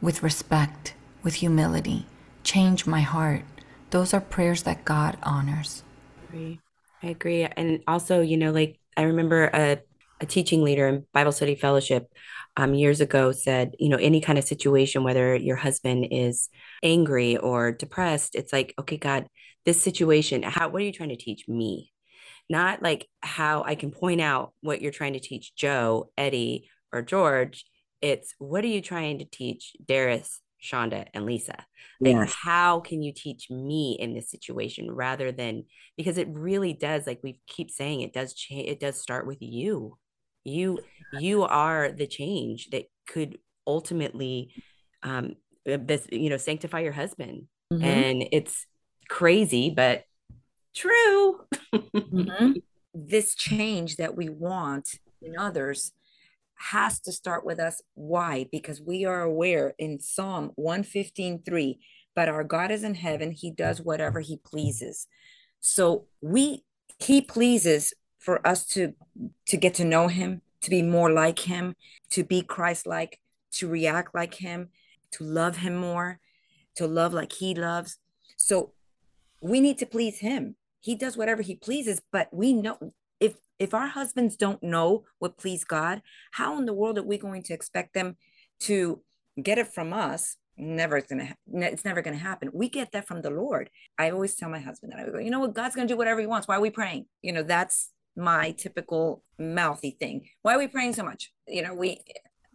with 0.00 0.22
respect, 0.22 0.94
with 1.22 1.36
humility. 1.36 2.06
Change 2.44 2.86
my 2.86 3.00
heart. 3.00 3.42
Those 3.90 4.14
are 4.14 4.20
prayers 4.20 4.62
that 4.62 4.84
God 4.84 5.18
honors. 5.22 5.82
I 6.18 6.24
agree. 6.24 6.60
I 7.02 7.06
agree. 7.08 7.44
And 7.44 7.82
also, 7.88 8.20
you 8.20 8.36
know, 8.36 8.52
like 8.52 8.78
I 8.96 9.02
remember 9.02 9.50
a, 9.52 9.78
a 10.20 10.26
teaching 10.26 10.62
leader 10.62 10.86
in 10.86 11.04
Bible 11.12 11.32
study 11.32 11.54
fellowship 11.54 12.12
um, 12.56 12.74
years 12.74 13.00
ago 13.00 13.32
said, 13.32 13.74
you 13.78 13.88
know, 13.88 13.98
any 13.98 14.20
kind 14.20 14.38
of 14.38 14.44
situation, 14.44 15.04
whether 15.04 15.34
your 15.36 15.56
husband 15.56 16.08
is 16.10 16.48
angry 16.82 17.36
or 17.36 17.72
depressed, 17.72 18.34
it's 18.34 18.52
like, 18.52 18.74
okay, 18.78 18.96
God, 18.96 19.26
this 19.66 19.82
situation 19.82 20.42
how 20.42 20.68
what 20.68 20.80
are 20.80 20.84
you 20.84 20.92
trying 20.92 21.10
to 21.10 21.16
teach 21.16 21.46
me? 21.48 21.92
Not 22.48 22.80
like 22.80 23.08
how 23.20 23.64
i 23.64 23.74
can 23.74 23.90
point 23.90 24.20
out 24.20 24.52
what 24.60 24.80
you're 24.80 24.92
trying 24.92 25.14
to 25.14 25.20
teach 25.20 25.54
joe 25.54 26.10
eddie 26.16 26.70
or 26.92 27.02
george. 27.02 27.66
It's 28.00 28.34
what 28.38 28.64
are 28.64 28.68
you 28.68 28.80
trying 28.80 29.18
to 29.18 29.24
teach 29.24 29.72
Darys 29.84 30.38
Shaunda 30.62 31.06
and 31.12 31.26
lisa? 31.26 31.64
Like 32.00 32.14
yes. 32.14 32.36
how 32.42 32.80
can 32.80 33.02
you 33.02 33.12
teach 33.12 33.50
me 33.50 33.96
in 33.98 34.14
this 34.14 34.30
situation 34.30 34.90
rather 34.90 35.32
than 35.32 35.64
because 35.96 36.18
it 36.18 36.28
really 36.30 36.72
does 36.72 37.06
like 37.06 37.20
we 37.22 37.40
keep 37.46 37.70
saying 37.70 38.02
it 38.02 38.12
does 38.12 38.34
change 38.34 38.68
it 38.68 38.80
does 38.80 39.00
start 39.00 39.26
with 39.26 39.38
you. 39.40 39.98
You 40.44 40.78
you 41.18 41.42
are 41.42 41.90
the 41.90 42.06
change 42.06 42.68
that 42.70 42.84
could 43.08 43.38
ultimately 43.66 44.52
um 45.02 45.34
this 45.64 46.06
you 46.12 46.30
know 46.30 46.36
sanctify 46.36 46.80
your 46.80 46.92
husband. 46.92 47.48
Mm-hmm. 47.72 47.84
and 47.84 48.28
it's 48.30 48.64
crazy, 49.08 49.70
but 49.70 50.04
true. 50.74 51.40
mm-hmm. 51.74 52.52
This 52.98 53.34
change 53.34 53.96
that 53.96 54.16
we 54.16 54.30
want 54.30 55.00
in 55.20 55.36
others 55.38 55.92
has 56.54 56.98
to 57.00 57.12
start 57.12 57.44
with 57.44 57.58
us. 57.60 57.82
Why? 57.92 58.46
Because 58.50 58.80
we 58.80 59.04
are 59.04 59.20
aware 59.20 59.74
in 59.78 60.00
Psalm 60.00 60.52
115 60.54 61.42
3, 61.42 61.78
but 62.14 62.30
our 62.30 62.42
God 62.42 62.70
is 62.70 62.82
in 62.82 62.94
heaven, 62.94 63.32
he 63.32 63.50
does 63.50 63.82
whatever 63.82 64.20
he 64.20 64.38
pleases. 64.38 65.06
So 65.60 66.06
we 66.22 66.64
he 66.98 67.20
pleases 67.20 67.92
for 68.18 68.46
us 68.46 68.66
to 68.68 68.94
to 69.48 69.56
get 69.56 69.74
to 69.74 69.84
know 69.84 70.08
him, 70.08 70.40
to 70.62 70.70
be 70.70 70.82
more 70.82 71.10
like 71.12 71.40
him, 71.40 71.74
to 72.10 72.24
be 72.24 72.42
Christ-like, 72.42 73.20
to 73.52 73.68
react 73.68 74.14
like 74.14 74.34
him, 74.34 74.70
to 75.12 75.24
love 75.24 75.58
him 75.58 75.76
more, 75.76 76.20
to 76.76 76.86
love 76.86 77.12
like 77.12 77.32
he 77.32 77.54
loves. 77.54 77.98
So 78.36 78.72
we 79.50 79.60
need 79.60 79.78
to 79.78 79.86
please 79.86 80.18
him. 80.18 80.56
he 80.80 80.94
does 80.94 81.16
whatever 81.16 81.42
he 81.42 81.56
pleases, 81.56 82.00
but 82.12 82.28
we 82.32 82.52
know 82.52 82.76
if 83.18 83.34
if 83.58 83.74
our 83.74 83.88
husbands 83.88 84.36
don't 84.36 84.62
know 84.62 85.04
what 85.18 85.38
please 85.38 85.64
God, 85.64 86.02
how 86.32 86.58
in 86.58 86.66
the 86.66 86.72
world 86.80 86.98
are 86.98 87.02
we 87.02 87.18
going 87.18 87.42
to 87.44 87.54
expect 87.54 87.92
them 87.94 88.16
to 88.60 89.02
get 89.42 89.58
it 89.58 89.68
from 89.74 89.92
us? 89.92 90.36
Never 90.56 90.96
it's 90.96 91.08
gonna 91.08 91.34
it's 91.52 91.84
never 91.84 92.02
gonna 92.02 92.16
happen. 92.16 92.50
We 92.52 92.68
get 92.68 92.92
that 92.92 93.06
from 93.08 93.22
the 93.22 93.30
Lord. 93.30 93.68
I 93.98 94.10
always 94.10 94.36
tell 94.36 94.48
my 94.48 94.60
husband 94.60 94.92
that 94.92 95.00
I 95.00 95.10
go, 95.10 95.18
you 95.18 95.30
know 95.30 95.40
what, 95.40 95.54
God's 95.54 95.74
gonna 95.74 95.88
do 95.88 95.96
whatever 95.96 96.20
he 96.20 96.26
wants. 96.26 96.46
Why 96.46 96.56
are 96.56 96.60
we 96.60 96.70
praying? 96.70 97.06
You 97.22 97.32
know, 97.32 97.42
that's 97.42 97.90
my 98.16 98.52
typical 98.52 99.22
mouthy 99.38 99.96
thing. 99.98 100.16
Why 100.42 100.54
are 100.54 100.58
we 100.58 100.68
praying 100.68 100.94
so 100.94 101.02
much? 101.02 101.32
You 101.46 101.62
know, 101.62 101.74
we 101.74 102.00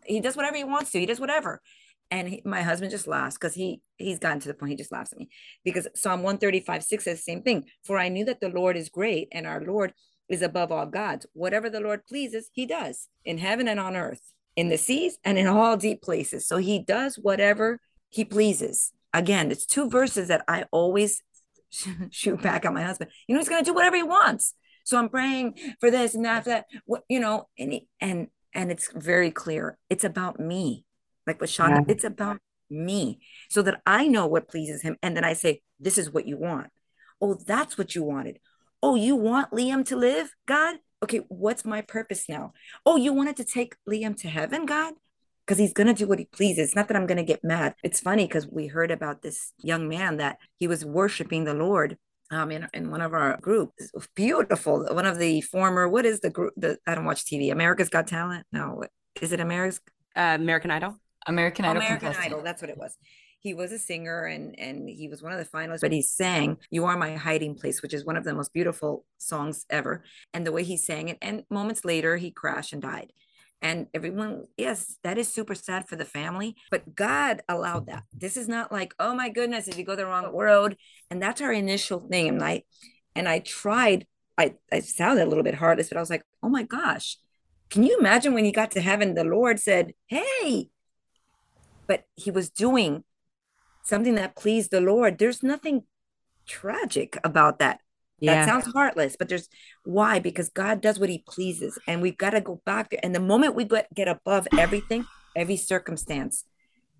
he 0.05 0.19
does 0.19 0.35
whatever 0.35 0.57
he 0.57 0.63
wants 0.63 0.91
to. 0.91 0.99
He 0.99 1.05
does 1.05 1.19
whatever. 1.19 1.61
And 2.11 2.27
he, 2.27 2.41
my 2.43 2.61
husband 2.61 2.91
just 2.91 3.07
laughs 3.07 3.37
because 3.37 3.53
he 3.53 3.81
he's 3.97 4.19
gotten 4.19 4.41
to 4.41 4.49
the 4.49 4.53
point 4.53 4.71
he 4.71 4.75
just 4.75 4.91
laughs 4.91 5.13
at 5.13 5.19
me 5.19 5.29
because 5.63 5.87
Psalm 5.95 6.23
135 6.23 6.83
6 6.83 7.03
says 7.03 7.17
the 7.17 7.23
same 7.23 7.41
thing. 7.41 7.65
For 7.85 7.97
I 7.97 8.09
knew 8.09 8.25
that 8.25 8.41
the 8.41 8.49
Lord 8.49 8.75
is 8.75 8.89
great 8.89 9.29
and 9.31 9.47
our 9.47 9.63
Lord 9.63 9.93
is 10.27 10.41
above 10.41 10.71
all 10.71 10.85
gods. 10.85 11.25
Whatever 11.33 11.69
the 11.69 11.79
Lord 11.79 12.05
pleases, 12.05 12.49
he 12.53 12.65
does 12.65 13.07
in 13.23 13.37
heaven 13.37 13.67
and 13.67 13.79
on 13.79 13.95
earth, 13.95 14.33
in 14.55 14.69
the 14.69 14.77
seas 14.77 15.17
and 15.23 15.37
in 15.37 15.47
all 15.47 15.77
deep 15.77 16.01
places. 16.01 16.47
So 16.47 16.57
he 16.57 16.79
does 16.79 17.15
whatever 17.15 17.79
he 18.09 18.25
pleases. 18.25 18.91
Again, 19.13 19.51
it's 19.51 19.65
two 19.65 19.89
verses 19.89 20.27
that 20.27 20.43
I 20.47 20.65
always 20.71 21.21
shoot 22.11 22.41
back 22.41 22.65
at 22.65 22.73
my 22.73 22.83
husband. 22.83 23.11
You 23.27 23.35
know, 23.35 23.39
he's 23.39 23.49
going 23.49 23.63
to 23.63 23.69
do 23.69 23.73
whatever 23.73 23.95
he 23.95 24.03
wants. 24.03 24.53
So 24.83 24.97
I'm 24.97 25.09
praying 25.09 25.55
for 25.79 25.91
this 25.91 26.15
and 26.15 26.25
that, 26.25 26.45
that, 26.45 26.65
what, 26.85 27.03
you 27.07 27.19
know, 27.19 27.47
and, 27.57 27.73
he, 27.73 27.87
and, 27.99 28.27
and 28.53 28.71
it's 28.71 28.91
very 28.93 29.31
clear. 29.31 29.77
It's 29.89 30.03
about 30.03 30.39
me. 30.39 30.85
Like 31.27 31.41
with 31.41 31.49
Shaunda, 31.49 31.85
yeah. 31.87 31.93
it's 31.93 32.03
about 32.03 32.39
me 32.69 33.19
so 33.49 33.61
that 33.61 33.81
I 33.85 34.07
know 34.07 34.27
what 34.27 34.47
pleases 34.47 34.81
him. 34.81 34.97
And 35.01 35.15
then 35.15 35.23
I 35.23 35.33
say, 35.33 35.61
this 35.79 35.97
is 35.97 36.11
what 36.11 36.27
you 36.27 36.37
want. 36.37 36.67
Oh, 37.19 37.35
that's 37.35 37.77
what 37.77 37.93
you 37.93 38.03
wanted. 38.03 38.39
Oh, 38.81 38.95
you 38.95 39.15
want 39.15 39.51
Liam 39.51 39.85
to 39.87 39.95
live, 39.95 40.33
God? 40.47 40.77
Okay, 41.03 41.21
what's 41.27 41.65
my 41.65 41.81
purpose 41.81 42.27
now? 42.27 42.53
Oh, 42.85 42.95
you 42.95 43.13
wanted 43.13 43.37
to 43.37 43.43
take 43.43 43.75
Liam 43.89 44.15
to 44.21 44.27
heaven, 44.27 44.65
God? 44.65 44.93
Because 45.45 45.57
he's 45.57 45.73
going 45.73 45.87
to 45.87 45.93
do 45.93 46.07
what 46.07 46.19
he 46.19 46.25
pleases. 46.25 46.69
It's 46.69 46.75
not 46.75 46.87
that 46.87 46.97
I'm 46.97 47.07
going 47.07 47.17
to 47.17 47.23
get 47.23 47.43
mad. 47.43 47.75
It's 47.83 47.99
funny 47.99 48.25
because 48.25 48.47
we 48.47 48.67
heard 48.67 48.91
about 48.91 49.21
this 49.21 49.53
young 49.57 49.87
man 49.87 50.17
that 50.17 50.37
he 50.57 50.67
was 50.67 50.85
worshiping 50.85 51.43
the 51.43 51.53
Lord 51.53 51.97
um, 52.31 52.51
in, 52.51 52.67
in 52.73 52.89
one 52.89 53.01
of 53.01 53.13
our 53.13 53.37
groups. 53.41 53.91
Beautiful. 54.15 54.85
One 54.91 55.05
of 55.05 55.19
the 55.19 55.41
former, 55.41 55.87
what 55.87 56.05
is 56.05 56.21
the 56.21 56.29
group? 56.29 56.53
The, 56.57 56.77
I 56.87 56.95
don't 56.95 57.05
watch 57.05 57.25
TV. 57.25 57.51
America's 57.51 57.89
Got 57.89 58.07
Talent? 58.07 58.45
No. 58.51 58.83
Is 59.21 59.31
it 59.31 59.39
America's? 59.39 59.81
Uh, 60.15 60.37
American 60.39 60.71
Idol? 60.71 61.00
American 61.27 61.65
Idol. 61.65 61.81
American 61.81 62.15
Idol. 62.17 62.41
That's 62.43 62.61
what 62.61 62.69
it 62.69 62.77
was. 62.77 62.97
He 63.39 63.53
was 63.55 63.71
a 63.71 63.79
singer 63.79 64.25
and 64.25 64.57
and 64.59 64.87
he 64.87 65.07
was 65.07 65.23
one 65.23 65.31
of 65.31 65.39
the 65.39 65.45
finalists 65.45 65.81
but 65.81 65.91
he 65.91 66.03
sang 66.03 66.57
you 66.69 66.85
are 66.85 66.95
my 66.95 67.15
hiding 67.15 67.55
place 67.55 67.81
which 67.81 67.93
is 67.93 68.05
one 68.05 68.15
of 68.15 68.23
the 68.23 68.35
most 68.35 68.53
beautiful 68.53 69.05
songs 69.17 69.65
ever. 69.69 70.03
And 70.33 70.45
the 70.45 70.51
way 70.51 70.63
he 70.63 70.77
sang 70.77 71.09
it 71.09 71.17
and 71.21 71.43
moments 71.49 71.83
later 71.83 72.17
he 72.17 72.31
crashed 72.31 72.73
and 72.73 72.81
died. 72.81 73.11
And 73.61 73.87
everyone 73.93 74.45
yes 74.57 74.97
that 75.03 75.17
is 75.17 75.27
super 75.27 75.55
sad 75.55 75.87
for 75.87 75.95
the 75.95 76.05
family 76.05 76.55
but 76.69 76.95
god 76.95 77.41
allowed 77.49 77.87
that. 77.87 78.03
This 78.13 78.37
is 78.37 78.47
not 78.47 78.71
like 78.71 78.93
oh 78.99 79.15
my 79.15 79.29
goodness 79.29 79.67
if 79.67 79.77
you 79.77 79.83
go 79.83 79.95
the 79.95 80.05
wrong 80.05 80.31
road. 80.33 80.77
And 81.09 81.21
that's 81.21 81.41
our 81.41 81.51
initial 81.51 81.99
thing 81.99 82.27
and 82.29 82.43
i 82.43 82.63
and 83.15 83.27
i 83.27 83.39
tried 83.39 84.05
i 84.37 84.53
i 84.71 84.79
sounded 84.79 85.23
a 85.23 85.29
little 85.29 85.43
bit 85.43 85.55
heartless 85.55 85.89
but 85.89 85.97
i 85.97 86.01
was 86.01 86.11
like 86.11 86.23
oh 86.43 86.49
my 86.49 86.63
gosh. 86.63 87.17
Can 87.71 87.83
you 87.83 87.97
imagine 87.97 88.33
when 88.33 88.45
he 88.45 88.51
got 88.51 88.69
to 88.71 88.81
heaven 88.81 89.15
the 89.15 89.23
lord 89.23 89.59
said 89.59 89.93
hey 90.05 90.69
but 91.91 92.05
he 92.15 92.31
was 92.31 92.49
doing 92.49 93.03
something 93.83 94.15
that 94.15 94.37
pleased 94.37 94.71
the 94.71 94.79
Lord. 94.79 95.17
There's 95.17 95.43
nothing 95.43 95.83
tragic 96.47 97.17
about 97.21 97.59
that. 97.59 97.81
Yeah. 98.17 98.35
That 98.35 98.47
sounds 98.47 98.73
heartless, 98.73 99.17
but 99.19 99.27
there's 99.27 99.49
why? 99.83 100.19
Because 100.19 100.47
God 100.47 100.79
does 100.79 101.01
what 101.01 101.09
he 101.09 101.25
pleases. 101.27 101.77
And 101.87 102.01
we've 102.01 102.17
got 102.17 102.29
to 102.29 102.39
go 102.39 102.61
back 102.65 102.91
there. 102.91 103.01
And 103.03 103.13
the 103.13 103.19
moment 103.19 103.55
we 103.55 103.65
get, 103.65 103.93
get 103.93 104.07
above 104.07 104.47
everything, 104.57 105.05
every 105.35 105.57
circumstance, 105.57 106.45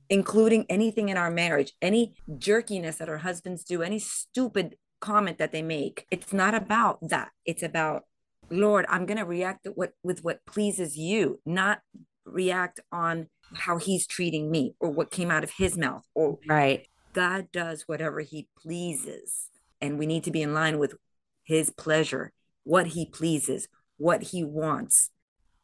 including 0.10 0.66
anything 0.68 1.08
in 1.08 1.16
our 1.16 1.32
marriage, 1.32 1.72
any 1.82 2.16
jerkiness 2.30 2.98
that 2.98 3.08
our 3.08 3.20
husbands 3.20 3.64
do, 3.64 3.82
any 3.82 4.00
stupid 4.00 4.76
comment 5.00 5.38
that 5.38 5.54
they 5.54 5.62
make, 5.62 6.06
it's 6.12 6.34
not 6.34 6.54
about 6.54 6.98
that. 7.08 7.30
It's 7.46 7.64
about, 7.64 8.04
Lord, 8.50 8.86
I'm 8.90 9.06
going 9.06 9.20
to 9.20 9.26
react 9.26 9.70
with 9.74 10.20
what 10.22 10.46
pleases 10.46 10.98
you, 10.98 11.40
not 11.46 11.80
react 12.26 12.82
on 12.92 13.30
how 13.54 13.78
he's 13.78 14.08
treating 14.08 14.50
me 14.50 14.76
or 14.80 14.90
what 14.90 15.12
came 15.12 15.32
out 15.32 15.44
of 15.44 15.52
his 15.52 15.78
mouth 15.78 16.06
or 16.16 16.40
right. 16.48 16.88
God 17.14 17.48
does 17.52 17.84
whatever 17.88 18.22
he 18.22 18.48
pleases. 18.58 19.50
And 19.82 19.98
we 19.98 20.06
need 20.06 20.24
to 20.26 20.32
be 20.32 20.42
in 20.42 20.54
line 20.54 20.80
with 20.80 20.96
his 21.44 21.72
pleasure 21.72 22.32
what 22.64 22.88
he 22.88 23.06
pleases 23.06 23.68
what 23.98 24.24
he 24.24 24.44
wants. 24.44 25.10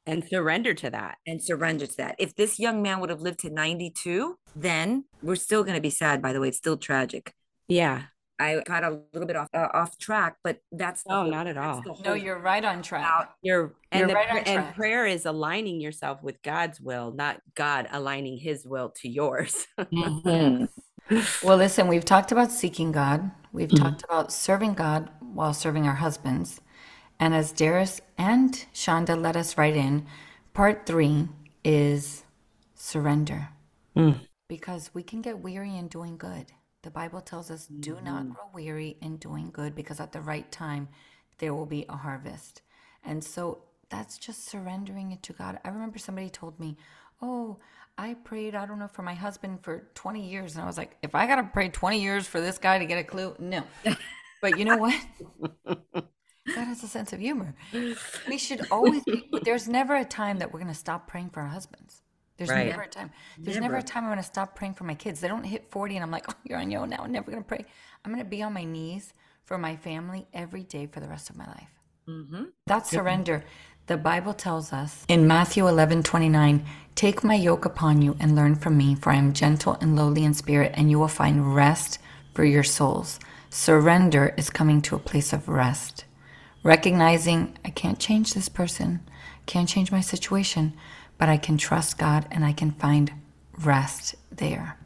And 0.06 0.24
surrender 0.28 0.74
to 0.74 0.90
that. 0.90 1.18
And 1.26 1.44
surrender 1.44 1.86
to 1.86 1.98
that. 1.98 2.16
If 2.18 2.36
this 2.36 2.60
young 2.60 2.82
man 2.82 3.00
would 3.00 3.10
have 3.10 3.22
lived 3.22 3.40
to 3.40 3.50
92 3.50 4.38
then 4.56 5.06
we're 5.22 5.36
still 5.36 5.64
going 5.64 5.76
to 5.76 5.82
be 5.82 5.90
sad 5.90 6.22
by 6.22 6.34
the 6.34 6.40
way. 6.40 6.50
It's 6.50 6.58
still 6.58 6.78
tragic. 6.78 7.34
Yeah 7.68 8.04
I 8.40 8.62
got 8.66 8.84
a 8.84 9.00
little 9.14 9.26
bit 9.26 9.36
off 9.36 9.50
uh, 9.54 9.68
off 9.74 9.98
track, 9.98 10.38
but 10.44 10.62
that's 10.72 11.04
no, 11.08 11.22
whole, 11.22 11.32
not 11.32 11.48
at 11.48 11.58
all. 11.58 11.84
No, 12.06 12.14
you're 12.14 12.40
right 12.40 12.64
on 12.64 12.82
track. 12.84 13.32
You're 13.42 13.74
and 13.92 14.10
you're 14.10 14.16
right 14.16 14.30
on 14.30 14.38
and 14.38 14.46
track. 14.46 14.76
prayer 14.76 15.06
is 15.08 15.26
aligning 15.26 15.82
yourself 15.82 16.22
with 16.22 16.42
God's 16.44 16.80
will, 16.80 17.12
not 17.12 17.42
God 17.56 17.88
aligning 17.92 18.38
His 18.38 18.66
will 18.66 18.90
to 19.02 19.10
yours. 19.10 19.68
mm-hmm. 19.80 20.66
Well, 21.42 21.58
listen, 21.58 21.88
we've 21.88 22.06
talked 22.06 22.32
about 22.32 22.52
seeking 22.52 22.92
God. 22.92 23.32
We've 23.52 23.70
mm-hmm. 23.70 23.84
talked 23.84 24.04
about 24.04 24.32
serving 24.32 24.76
God 24.76 25.10
while 25.20 25.54
serving 25.54 25.88
our 25.88 25.96
husbands, 25.96 26.62
and 27.20 27.34
as 27.34 27.52
Darys 27.52 28.02
and 28.18 28.54
Shaunda 28.74 29.20
let 29.20 29.36
us 29.36 29.58
write 29.58 29.76
in, 29.76 30.06
part 30.54 30.86
three 30.86 31.28
is 31.64 32.24
surrender, 32.76 33.50
mm. 33.96 34.20
because 34.48 34.92
we 34.94 35.02
can 35.02 35.22
get 35.22 35.40
weary 35.40 35.76
in 35.76 35.88
doing 35.88 36.18
good. 36.18 36.52
The 36.88 36.92
Bible 36.92 37.20
tells 37.20 37.52
us, 37.52 37.68
do 37.68 37.98
not 38.02 38.24
mm-hmm. 38.24 38.32
grow 38.32 38.50
weary 38.54 38.96
in 39.02 39.18
doing 39.18 39.50
good 39.52 39.76
because 39.76 40.00
at 40.00 40.14
the 40.14 40.22
right 40.22 40.50
time 40.54 40.88
there 41.38 41.54
will 41.54 41.66
be 41.66 41.86
a 41.90 41.98
harvest. 41.98 42.62
And 43.04 43.22
so 43.22 43.64
that's 43.90 44.18
just 44.18 44.48
surrendering 44.48 45.12
it 45.12 45.22
to 45.24 45.34
God. 45.34 45.60
I 45.66 45.68
remember 45.68 45.98
somebody 45.98 46.30
told 46.30 46.58
me, 46.62 46.78
Oh, 47.22 47.58
I 47.98 48.14
prayed, 48.14 48.56
I 48.56 48.66
don't 48.66 48.80
know, 48.80 48.88
for 48.88 49.02
my 49.02 49.16
husband 49.16 49.66
for 49.66 49.90
20 49.96 50.30
years. 50.30 50.56
And 50.56 50.64
I 50.64 50.66
was 50.66 50.78
like, 50.78 50.96
if 51.02 51.14
I 51.14 51.28
got 51.28 51.36
to 51.36 51.50
pray 51.52 51.68
20 51.68 52.02
years 52.02 52.26
for 52.26 52.40
this 52.40 52.58
guy 52.58 52.80
to 52.80 52.86
get 52.86 53.00
a 53.00 53.04
clue, 53.04 53.36
no. 53.38 53.64
But 54.42 54.58
you 54.58 54.64
know 54.64 54.78
what? 54.78 54.96
God 55.66 56.64
has 56.64 56.82
a 56.84 56.88
sense 56.88 57.12
of 57.12 57.20
humor. 57.20 57.54
We 58.30 58.38
should 58.38 58.66
always 58.72 59.04
be, 59.04 59.30
there's 59.44 59.68
never 59.68 59.94
a 59.94 60.06
time 60.06 60.40
that 60.40 60.54
we're 60.54 60.62
going 60.62 60.72
to 60.72 60.80
stop 60.80 61.06
praying 61.06 61.32
for 61.32 61.42
our 61.42 61.50
husbands. 61.50 61.97
There's 62.38 62.50
right. 62.50 62.68
never 62.68 62.84
a 62.84 62.88
time. 62.88 63.12
There's 63.38 63.58
never. 63.58 63.74
never 63.74 63.78
a 63.78 63.84
time 63.84 64.04
I'm 64.04 64.10
going 64.10 64.18
to 64.18 64.24
stop 64.24 64.56
praying 64.56 64.76
for 64.76 64.84
my 64.84 64.94
kids. 64.94 65.20
They 65.20 65.28
don't 65.28 65.44
hit 65.44 65.70
40 65.72 65.96
and 65.96 66.04
I'm 66.04 66.12
like, 66.12 66.26
oh, 66.30 66.36
you're 66.44 66.60
on 66.60 66.72
your 66.72 66.82
own 66.82 66.90
now. 66.90 67.00
I'm 67.00 67.12
never 67.12 67.32
going 67.32 67.44
to 67.44 67.48
pray. 67.48 67.66
I'm 68.06 68.12
going 68.12 68.24
to 68.24 68.30
be 68.30 68.44
on 68.44 68.54
my 68.54 68.64
knees 68.64 69.14
for 69.44 69.58
my 69.58 69.76
family 69.76 70.28
every 70.34 70.64
day 70.64 70.86
for 70.86 71.00
the 71.00 71.08
rest 71.08 71.30
of 71.30 71.38
my 71.38 71.48
life. 71.48 71.70
Mm-hmm. 72.08 72.44
That's 72.68 72.90
surrender. 72.90 73.44
The 73.88 73.98
Bible 73.98 74.34
tells 74.34 74.74
us 74.74 75.06
in 75.08 75.28
Matthew 75.28 75.68
11 75.68 76.04
29, 76.04 76.66
Take 76.96 77.24
my 77.24 77.36
yoke 77.36 77.64
upon 77.64 78.02
you 78.02 78.18
and 78.20 78.36
learn 78.36 78.56
from 78.56 78.78
me, 78.78 78.96
for 78.96 79.12
I 79.12 79.16
am 79.16 79.34
gentle 79.34 79.78
and 79.80 79.96
lowly 79.96 80.26
in 80.26 80.34
spirit, 80.34 80.74
and 80.76 80.92
you 80.92 81.00
will 81.00 81.08
find 81.08 81.56
rest 81.56 82.00
for 82.34 82.44
your 82.44 82.64
souls. 82.64 83.20
Surrender 83.50 84.34
is 84.38 84.50
coming 84.50 84.82
to 84.82 84.96
a 84.96 85.00
place 85.00 85.32
of 85.32 85.48
rest. 85.48 86.04
Recognizing 86.64 87.58
I 87.64 87.70
can't 87.70 88.00
change 88.00 88.34
this 88.34 88.50
person, 88.50 89.00
can't 89.46 89.70
change 89.70 89.90
my 89.90 90.02
situation, 90.02 90.74
but 91.18 91.30
I 91.30 91.38
can 91.38 91.58
trust 91.58 91.98
God 91.98 92.28
and 92.32 92.46
I 92.46 92.54
can 92.54 92.72
find 92.72 93.12
rest 93.60 94.16
there. 94.32 94.78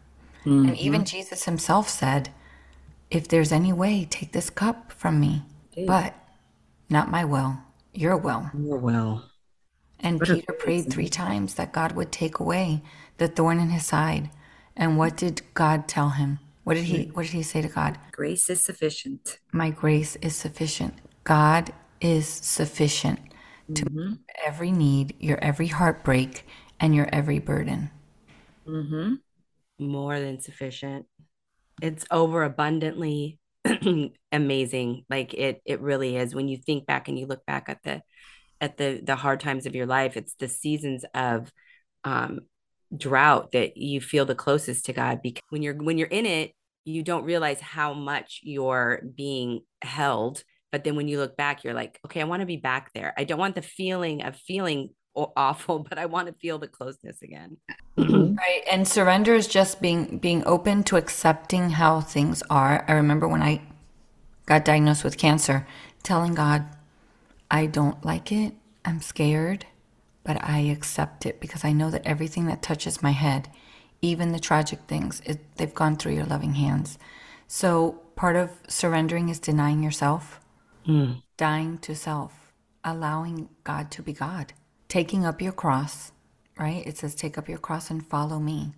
Mm-hmm. 0.46 0.70
And 0.70 0.78
even 0.78 1.06
Jesus 1.06 1.46
himself 1.46 1.90
said, 1.90 2.30
If 3.10 3.28
there's 3.28 3.52
any 3.52 3.74
way, 3.74 4.08
take 4.10 4.32
this 4.32 4.50
cup 4.50 4.92
from 4.92 5.20
me, 5.20 5.44
but 5.86 6.16
not 6.90 7.12
my 7.12 7.24
will, 7.26 7.58
your 7.94 8.18
will. 8.18 8.50
Your 8.58 8.78
will. 8.78 9.24
And 10.00 10.20
what 10.20 10.30
Peter 10.30 10.54
prayed 10.54 10.90
three 10.90 11.10
times 11.10 11.56
that 11.56 11.72
God 11.72 11.92
would 11.92 12.12
take 12.12 12.40
away 12.40 12.82
the 13.18 13.28
thorn 13.28 13.60
in 13.60 13.70
his 13.70 13.86
side. 13.86 14.32
And 14.76 14.98
what 14.98 15.16
did 15.16 15.42
God 15.54 15.88
tell 15.88 16.10
him? 16.10 16.40
What 16.64 16.76
did 16.76 16.86
he 16.86 17.06
what 17.14 17.24
did 17.24 17.34
he 17.34 17.44
say 17.44 17.62
to 17.62 17.68
God? 17.68 17.98
Grace 18.12 18.50
is 18.50 18.64
sufficient. 18.64 19.40
My 19.52 19.70
grace 19.70 20.16
is 20.18 20.36
sufficient. 20.36 20.96
God 21.24 21.72
is 22.00 22.28
sufficient 22.28 23.20
to 23.76 23.86
mm-hmm. 23.86 24.14
every 24.46 24.72
need, 24.72 25.16
your 25.20 25.38
every 25.44 25.68
heartbreak, 25.68 26.46
and 26.80 26.96
your 26.96 27.10
every 27.12 27.40
burden. 27.40 27.92
Mm-hmm. 28.68 29.16
More 29.80 30.20
than 30.20 30.42
sufficient. 30.42 31.06
It's 31.82 32.06
over 32.12 32.44
abundantly 32.44 33.40
amazing. 34.32 35.06
Like 35.10 35.34
it, 35.34 35.62
it 35.66 35.82
really 35.82 36.18
is. 36.18 36.36
When 36.36 36.48
you 36.48 36.58
think 36.58 36.86
back 36.86 37.08
and 37.08 37.18
you 37.18 37.26
look 37.26 37.46
back 37.46 37.70
at 37.70 37.84
the, 37.84 38.02
at 38.60 38.78
the 38.78 39.02
the 39.04 39.16
hard 39.16 39.40
times 39.40 39.66
of 39.66 39.76
your 39.76 39.88
life, 39.88 40.18
it's 40.18 40.36
the 40.36 40.48
seasons 40.48 41.04
of 41.14 41.52
um, 42.04 42.42
drought 42.96 43.52
that 43.54 43.78
you 43.78 44.02
feel 44.02 44.26
the 44.26 44.36
closest 44.36 44.86
to 44.86 44.94
God. 44.94 45.22
Because 45.22 45.44
when 45.50 45.64
you're 45.64 45.76
when 45.76 45.98
you're 45.98 46.08
in 46.08 46.26
it, 46.26 46.52
you 46.86 47.04
don't 47.04 47.26
realize 47.26 47.60
how 47.60 47.94
much 47.94 48.42
you're 48.44 49.02
being 49.16 49.62
held 49.82 50.44
but 50.72 50.84
then 50.84 50.96
when 50.96 51.08
you 51.08 51.20
look 51.20 51.36
back 51.38 51.64
you're 51.64 51.74
like 51.74 52.00
okay 52.06 52.22
i 52.22 52.24
want 52.24 52.42
to 52.42 52.46
be 52.46 52.58
back 52.58 52.92
there. 52.94 53.14
I 53.18 53.24
don't 53.24 53.40
want 53.40 53.56
the 53.56 53.62
feeling 53.62 54.24
of 54.24 54.36
feeling 54.36 54.90
awful 55.16 55.80
but 55.90 55.98
i 55.98 56.06
want 56.06 56.28
to 56.28 56.34
feel 56.34 56.58
the 56.58 56.68
closeness 56.68 57.22
again. 57.22 57.58
Mm-hmm. 57.98 58.36
Right 58.36 58.64
and 58.72 58.88
surrender 58.88 59.34
is 59.34 59.48
just 59.48 59.82
being 59.82 60.18
being 60.18 60.44
open 60.46 60.84
to 60.84 60.98
accepting 60.98 61.72
how 61.72 62.02
things 62.02 62.42
are. 62.50 62.86
I 62.88 62.94
remember 62.94 63.28
when 63.28 63.42
i 63.42 63.62
got 64.46 64.66
diagnosed 64.66 65.04
with 65.04 65.18
cancer 65.18 65.68
telling 66.04 66.36
god 66.36 66.66
i 67.50 67.66
don't 67.66 68.04
like 68.06 68.32
it. 68.32 68.54
I'm 68.86 69.02
scared 69.02 69.66
but 70.24 70.44
i 70.44 70.60
accept 70.60 71.26
it 71.26 71.40
because 71.40 71.66
i 71.66 71.72
know 71.72 71.90
that 71.90 72.06
everything 72.06 72.46
that 72.46 72.62
touches 72.62 73.02
my 73.02 73.12
head 73.12 73.50
even 74.02 74.32
the 74.32 74.40
tragic 74.40 74.80
things 74.88 75.22
it, 75.26 75.40
they've 75.58 75.74
gone 75.74 75.96
through 75.96 76.14
your 76.14 76.26
loving 76.26 76.56
hands. 76.56 76.98
So 77.48 78.02
part 78.16 78.36
of 78.36 78.52
surrendering 78.68 79.30
is 79.30 79.40
denying 79.40 79.84
yourself 79.84 80.40
Mm. 80.88 81.22
dying 81.38 81.78
to 81.80 81.96
self, 81.96 82.52
allowing 82.84 83.50
God 83.64 83.92
to 83.92 84.02
be 84.02 84.14
God, 84.14 84.54
taking 84.88 85.26
up 85.26 85.42
your 85.42 85.52
cross, 85.52 86.12
right? 86.58 86.86
It 86.86 86.98
says, 86.98 87.14
take 87.16 87.38
up 87.38 87.48
your 87.48 87.58
cross 87.60 87.90
and 87.92 88.06
follow 88.06 88.40
me. 88.40 88.74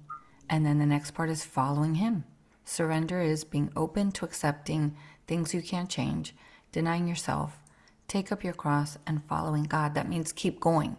And 0.49 0.65
then 0.65 0.79
the 0.79 0.85
next 0.85 1.11
part 1.11 1.29
is 1.29 1.45
following 1.45 1.95
Him. 1.95 2.25
Surrender 2.65 3.21
is 3.21 3.43
being 3.43 3.71
open 3.75 4.11
to 4.13 4.25
accepting 4.25 4.95
things 5.27 5.53
you 5.53 5.61
can't 5.61 5.89
change, 5.89 6.35
denying 6.71 7.07
yourself, 7.07 7.59
take 8.07 8.31
up 8.31 8.43
your 8.43 8.53
cross 8.53 8.97
and 9.07 9.23
following 9.25 9.63
God. 9.63 9.95
That 9.95 10.09
means 10.09 10.31
keep 10.31 10.59
going. 10.59 10.97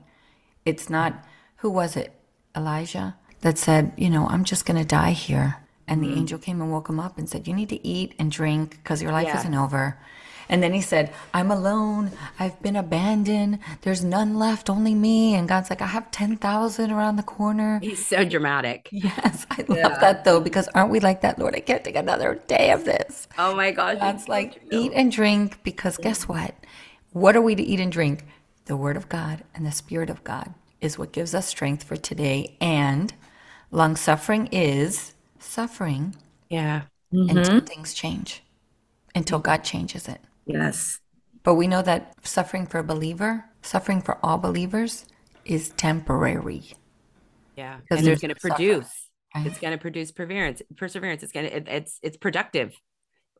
It's 0.64 0.88
not, 0.88 1.24
who 1.56 1.70
was 1.70 1.96
it? 1.96 2.12
Elijah 2.56 3.16
that 3.40 3.58
said, 3.58 3.92
you 3.96 4.08
know, 4.08 4.26
I'm 4.28 4.44
just 4.44 4.64
going 4.64 4.80
to 4.80 4.86
die 4.86 5.10
here. 5.10 5.56
And 5.86 6.02
the 6.02 6.14
angel 6.14 6.38
came 6.38 6.62
and 6.62 6.72
woke 6.72 6.88
him 6.88 6.98
up 6.98 7.18
and 7.18 7.28
said, 7.28 7.46
You 7.46 7.52
need 7.52 7.68
to 7.68 7.86
eat 7.86 8.14
and 8.18 8.30
drink 8.32 8.70
because 8.82 9.02
your 9.02 9.12
life 9.12 9.26
Yeah. 9.26 9.38
isn't 9.40 9.54
over. 9.54 9.98
And 10.48 10.62
then 10.62 10.72
he 10.72 10.80
said, 10.80 11.12
I'm 11.32 11.50
alone. 11.50 12.12
I've 12.38 12.60
been 12.62 12.76
abandoned. 12.76 13.58
There's 13.82 14.04
none 14.04 14.38
left, 14.38 14.68
only 14.68 14.94
me. 14.94 15.34
And 15.34 15.48
God's 15.48 15.70
like, 15.70 15.82
I 15.82 15.86
have 15.86 16.10
10,000 16.10 16.90
around 16.90 17.16
the 17.16 17.22
corner. 17.22 17.80
he's 17.82 18.04
so 18.04 18.24
dramatic 18.24 18.88
Yes, 18.90 19.46
I 19.50 19.64
love 19.68 20.00
that 20.00 20.24
though, 20.24 20.40
because 20.40 20.68
aren't 20.68 20.90
we 20.90 21.00
like 21.00 21.22
that, 21.22 21.38
Lord? 21.38 21.54
I 21.54 21.60
can't 21.60 21.82
take 21.82 21.96
another 21.96 22.40
day 22.46 22.70
of 22.70 22.84
this. 22.84 23.28
oh 23.38 23.54
my 23.54 23.70
gosh 23.70 23.98
God's 23.98 24.26
so 24.26 24.32
like, 24.32 24.62
eat 24.70 24.92
and 24.94 25.10
drink 25.10 25.62
because 25.62 25.96
guess 25.96 26.28
what? 26.28 26.54
What 27.12 27.36
are 27.36 27.42
we 27.42 27.54
to 27.54 27.62
eat 27.62 27.80
and 27.80 27.92
drink? 27.92 28.24
The 28.66 28.76
Word 28.76 28.96
of 28.96 29.08
God 29.08 29.44
and 29.54 29.66
the 29.66 29.72
Spirit 29.72 30.10
of 30.10 30.24
God 30.24 30.54
is 30.80 30.98
what 30.98 31.12
gives 31.12 31.34
us 31.34 31.46
strength 31.46 31.82
for 31.82 31.96
today. 31.96 32.56
And 32.60 33.12
long 33.70 33.96
suffering 33.96 34.48
is 34.52 35.14
suffering 35.38 36.16
yeah 36.48 36.82
until 37.12 37.44
mm-hmm. 37.44 37.66
things 37.66 37.94
change, 37.94 38.42
until 39.14 39.38
God 39.38 39.64
changes 39.64 40.08
it. 40.08 40.20
Yes. 40.46 41.00
But 41.42 41.54
we 41.54 41.66
know 41.66 41.82
that 41.82 42.14
suffering 42.26 42.66
for 42.66 42.78
a 42.78 42.84
believer, 42.84 43.44
suffering 43.62 44.00
for 44.00 44.18
all 44.24 44.38
believers, 44.38 45.04
is 45.44 45.70
temporary. 45.70 46.72
yeah 47.56 47.78
Because 47.80 48.04
there's 48.04 48.14
it's 48.14 48.22
going 48.22 48.34
to 48.34 48.40
produce. 48.40 49.08
Right? 49.34 49.46
it's 49.46 49.58
going 49.58 49.72
to 49.72 49.78
produce 49.78 50.10
perseverance 50.12 50.62
perseverance. 50.76 51.22
It's 51.22 51.32
going 51.32 51.50
to 51.50 51.76
it's 51.76 51.98
it's 52.02 52.16
productive. 52.16 52.74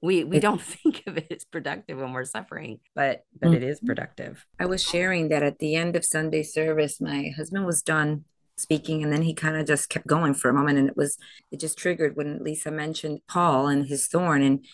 We 0.02 0.24
we 0.24 0.38
don't 0.38 0.60
think 0.74 1.02
of 1.06 1.16
it 1.16 1.28
as 1.30 1.44
productive 1.44 1.98
when 1.98 2.12
we're 2.12 2.24
suffering 2.24 2.80
but 2.94 3.24
but 3.40 3.54
it 3.54 3.62
is 3.62 3.80
productive. 3.80 4.44
I 4.58 4.66
was 4.66 4.82
sharing 4.82 5.28
that 5.28 5.42
at 5.42 5.58
the 5.58 5.76
end 5.76 5.96
of 5.96 6.04
Sunday 6.04 6.42
service, 6.42 7.00
my 7.00 7.30
husband 7.36 7.64
was 7.64 7.80
done 7.82 8.24
speaking 8.56 9.02
and 9.02 9.12
then 9.12 9.22
he 9.22 9.34
kind 9.34 9.56
of 9.56 9.66
just 9.66 9.88
kept 9.88 10.06
going 10.06 10.32
for 10.34 10.48
a 10.48 10.54
moment 10.54 10.78
and 10.78 10.88
it 10.88 10.96
was 10.96 11.16
it 11.50 11.58
just 11.58 11.76
triggered 11.78 12.16
when 12.16 12.38
Lisa 12.44 12.70
mentioned 12.70 13.20
Paul 13.26 13.66
and 13.66 13.86
his 13.86 14.06
thorn 14.06 14.42
and 14.42 14.64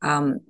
um 0.00 0.40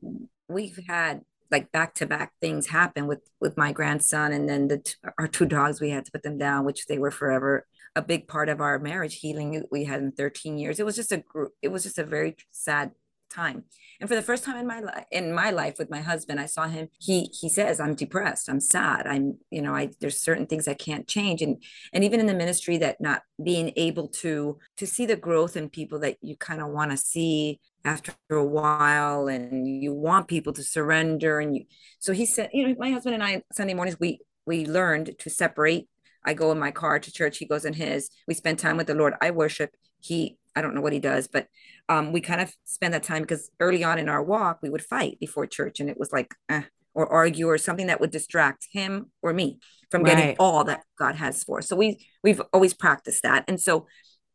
we've 0.49 0.79
had 0.87 1.23
like 1.51 1.73
back 1.73 1.95
to 1.95 2.07
back 2.07 2.33
things 2.41 2.67
happen 2.67 3.07
with 3.07 3.21
with 3.41 3.57
my 3.57 3.73
grandson 3.73 4.33
and 4.33 4.49
then 4.49 4.69
the 4.69 4.95
our 5.19 5.27
two 5.27 5.47
dogs 5.47 5.81
we 5.81 5.91
had 5.91 6.05
to 6.05 6.13
put 6.13 6.23
them 6.23 6.37
down 6.37 6.65
which 6.65 6.87
they 6.87 6.99
were 6.99 7.11
forever 7.11 7.67
a 7.99 8.03
big 8.03 8.29
part 8.29 8.49
of 8.49 8.61
our 8.61 8.79
marriage 8.79 9.17
healing 9.17 9.65
we 9.71 9.85
had 9.85 10.01
in 10.01 10.13
13 10.13 10.57
years. 10.57 10.79
It 10.79 10.87
was 10.87 10.97
just 10.97 11.13
a 11.13 11.19
group 11.19 11.53
it 11.63 11.69
was 11.69 11.83
just 11.83 11.99
a 11.99 12.05
very 12.05 12.37
sad 12.51 12.93
time. 13.31 13.65
And 14.01 14.09
for 14.09 14.15
the 14.15 14.23
first 14.23 14.45
time 14.45 14.57
in 14.57 14.67
my 14.67 14.81
life 14.81 15.05
in 15.11 15.35
my 15.35 15.51
life 15.51 15.75
with 15.79 15.91
my 15.91 16.01
husband 16.01 16.41
i 16.41 16.47
saw 16.47 16.67
him 16.67 16.89
he 16.99 17.31
he 17.39 17.49
says 17.49 17.81
i'm 17.81 17.95
depressed. 17.95 18.49
I'm 18.49 18.61
sad. 18.61 19.07
I'm 19.07 19.39
you 19.51 19.61
know 19.61 19.75
i 19.75 19.91
there's 20.01 20.21
certain 20.21 20.47
things 20.47 20.69
i 20.69 20.75
can't 20.75 21.09
change. 21.09 21.43
And 21.43 21.63
and 21.93 22.05
even 22.05 22.21
in 22.21 22.27
the 22.27 22.35
ministry 22.35 22.79
that 22.79 23.01
not 23.01 23.23
being 23.43 23.73
able 23.77 24.09
to 24.23 24.59
to 24.77 24.87
see 24.87 25.05
the 25.05 25.17
growth 25.17 25.57
in 25.57 25.69
people 25.69 25.99
that 26.01 26.17
you 26.23 26.37
kind 26.37 26.63
of 26.63 26.69
want 26.69 26.93
to 26.93 26.97
see 26.97 27.61
after 27.85 28.13
a 28.31 28.45
while 28.45 29.29
and 29.29 29.67
you 29.83 29.93
want 29.95 30.29
people 30.29 30.53
to 30.53 30.63
surrender 30.63 31.41
and 31.41 31.57
you 31.57 31.65
so 32.01 32.13
he 32.13 32.27
said 32.27 32.51
you 32.53 32.67
know 32.67 32.75
my 32.79 32.91
husband 32.91 33.15
and 33.15 33.23
i 33.23 33.43
sunday 33.53 33.73
mornings 33.73 33.99
we 34.01 34.21
we 34.49 34.65
learned 34.65 35.15
to 35.19 35.31
separate. 35.31 35.89
I 36.25 36.33
go 36.33 36.51
in 36.51 36.59
my 36.59 36.73
car 36.73 36.99
to 36.99 37.13
church 37.13 37.39
he 37.39 37.47
goes 37.47 37.65
in 37.65 37.75
his. 37.75 38.11
We 38.27 38.35
spend 38.35 38.59
time 38.59 38.77
with 38.79 38.89
the 38.89 38.95
lord. 38.95 39.15
I 39.21 39.31
worship. 39.31 39.77
He 40.01 40.39
i 40.57 40.63
don't 40.63 40.75
know 40.75 40.81
what 40.81 40.93
he 40.93 40.99
does 40.99 41.29
but 41.29 41.47
um, 41.89 42.11
we 42.11 42.21
kind 42.21 42.41
of 42.41 42.53
spend 42.65 42.93
that 42.93 43.03
time 43.03 43.23
because 43.23 43.49
early 43.61 43.85
on 43.85 43.99
in 43.99 44.09
our 44.09 44.23
walk 44.23 44.59
we 44.61 44.71
would 44.71 44.83
fight 44.83 45.17
before 45.21 45.47
church 45.47 45.79
and 45.79 45.89
it 45.89 45.99
was 45.99 46.11
like 46.11 46.35
eh, 46.49 46.63
or 46.95 47.07
argue 47.07 47.47
or 47.49 47.59
something 47.59 47.87
that 47.87 48.01
would 48.01 48.11
distract 48.11 48.67
him 48.73 49.11
or 49.23 49.33
me 49.33 49.59
from 49.91 50.03
getting 50.03 50.37
all 50.39 50.65
that 50.65 50.83
god 50.99 51.15
has 51.17 51.45
for 51.45 51.59
us. 51.59 51.69
So 51.69 51.77
we 51.77 52.05
we've 52.25 52.41
always 52.53 52.75
practiced 52.75 53.23
that. 53.23 53.45
And 53.47 53.61
so 53.61 53.87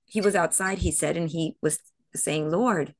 he 0.05 0.21
was 0.21 0.35
outside 0.35 0.77
he 0.77 0.91
said 0.91 1.17
and 1.17 1.29
he 1.29 1.55
was 1.61 1.79
saying 2.15 2.51
lord 2.51 2.93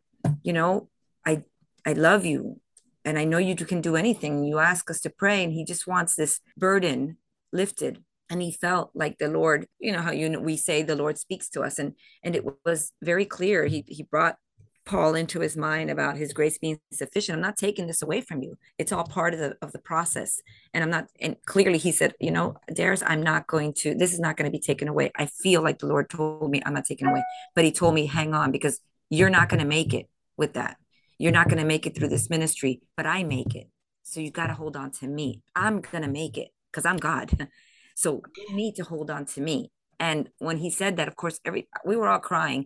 you 0.44 0.54
know 0.54 0.90
i 1.26 1.42
i 1.86 1.94
love 1.94 2.26
you 2.26 2.60
and 3.06 3.18
i 3.20 3.24
know 3.24 3.38
you 3.38 3.56
can 3.56 3.82
do 3.82 3.96
anything. 3.96 4.44
You 4.44 4.60
ask 4.60 4.90
us 4.90 5.02
to 5.02 5.10
pray 5.10 5.44
and 5.44 5.54
he 5.54 5.66
just 5.66 5.88
wants 5.88 6.16
this 6.16 6.40
burden 6.58 7.18
lifted. 7.52 8.04
And 8.30 8.42
he 8.42 8.52
felt 8.52 8.92
like 8.96 9.18
the 9.18 9.28
lord 9.28 9.68
you 9.80 9.92
know 9.92 10.02
how 10.02 10.12
you 10.12 10.40
we 10.40 10.58
say 10.58 10.82
the 10.82 10.96
lord 10.96 11.18
speaks 11.18 11.50
to 11.50 11.62
us 11.62 11.78
and 11.78 11.94
and 12.24 12.36
it 12.36 12.46
was 12.66 12.92
very 13.02 13.26
clear. 13.26 13.66
He 13.66 13.84
he 13.88 14.04
brought 14.04 14.38
paul 14.86 15.16
into 15.16 15.40
his 15.40 15.56
mind 15.56 15.90
about 15.90 16.18
his 16.18 16.34
grace 16.34 16.58
being 16.58 16.80
sufficient. 16.92 17.36
I'm 17.36 17.42
not 17.42 17.58
taking 17.58 17.88
this 17.88 18.02
away 18.02 18.22
from 18.22 18.42
you. 18.42 18.58
It's 18.78 18.92
all 18.92 19.04
part 19.04 19.34
of 19.34 19.40
the 19.40 19.58
of 19.62 19.72
the 19.72 19.80
process. 19.80 20.42
And 20.74 20.84
i'm 20.84 20.90
not 20.90 21.10
and 21.20 21.36
clearly 21.46 21.78
he 21.78 21.92
said 21.92 22.16
you 22.20 22.32
know 22.32 22.56
Darys, 22.72 23.04
i'm 23.06 23.22
not 23.22 23.46
going 23.46 23.74
to 23.82 23.94
this 23.94 24.14
is 24.14 24.20
not 24.20 24.36
going 24.38 24.50
to 24.50 24.58
be 24.58 24.64
taken 24.64 24.88
away. 24.88 25.12
I 25.16 25.28
feel 25.28 25.62
like 25.62 25.80
the 25.80 25.88
lord 25.88 26.10
told 26.10 26.50
me 26.50 26.62
i'm 26.66 26.74
not 26.74 26.86
taking 26.86 27.08
away. 27.08 27.24
But 27.56 27.66
he 27.66 27.72
told 27.72 27.94
me 27.94 28.08
hang 28.08 28.34
on 28.34 28.52
because 28.52 28.80
you're 29.10 29.30
not 29.30 29.50
going 29.50 29.60
to 29.60 29.68
make 29.68 29.94
it 29.94 30.08
with 30.38 30.54
that. 30.54 30.78
You're 31.18 31.32
not 31.32 31.48
going 31.48 31.60
to 31.60 31.66
make 31.66 31.86
it 31.86 31.96
through 31.96 32.10
this 32.10 32.30
ministry 32.30 32.82
but 32.98 33.06
i 33.06 33.24
make 33.24 33.56
it. 33.56 33.68
So 34.04 34.20
you 34.20 34.32
got 34.32 34.48
to 34.48 34.54
hold 34.54 34.76
on 34.76 34.92
to 34.92 35.08
me. 35.08 35.42
I'm 35.56 35.82
going 35.82 36.04
to 36.04 36.10
make 36.10 36.38
it 36.38 36.50
because 36.72 36.86
i'm 36.86 36.98
god. 36.98 37.48
So 37.96 38.24
you 38.36 38.56
need 38.56 38.74
to 38.78 38.84
hold 38.84 39.12
on 39.12 39.26
to 39.26 39.40
me. 39.40 39.70
And 40.00 40.30
when 40.40 40.58
he 40.58 40.72
said 40.72 40.98
that 40.98 41.08
of 41.08 41.16
course 41.16 41.40
every 41.46 41.68
we 41.86 41.96
were 41.96 42.10
all 42.10 42.20
crying. 42.20 42.66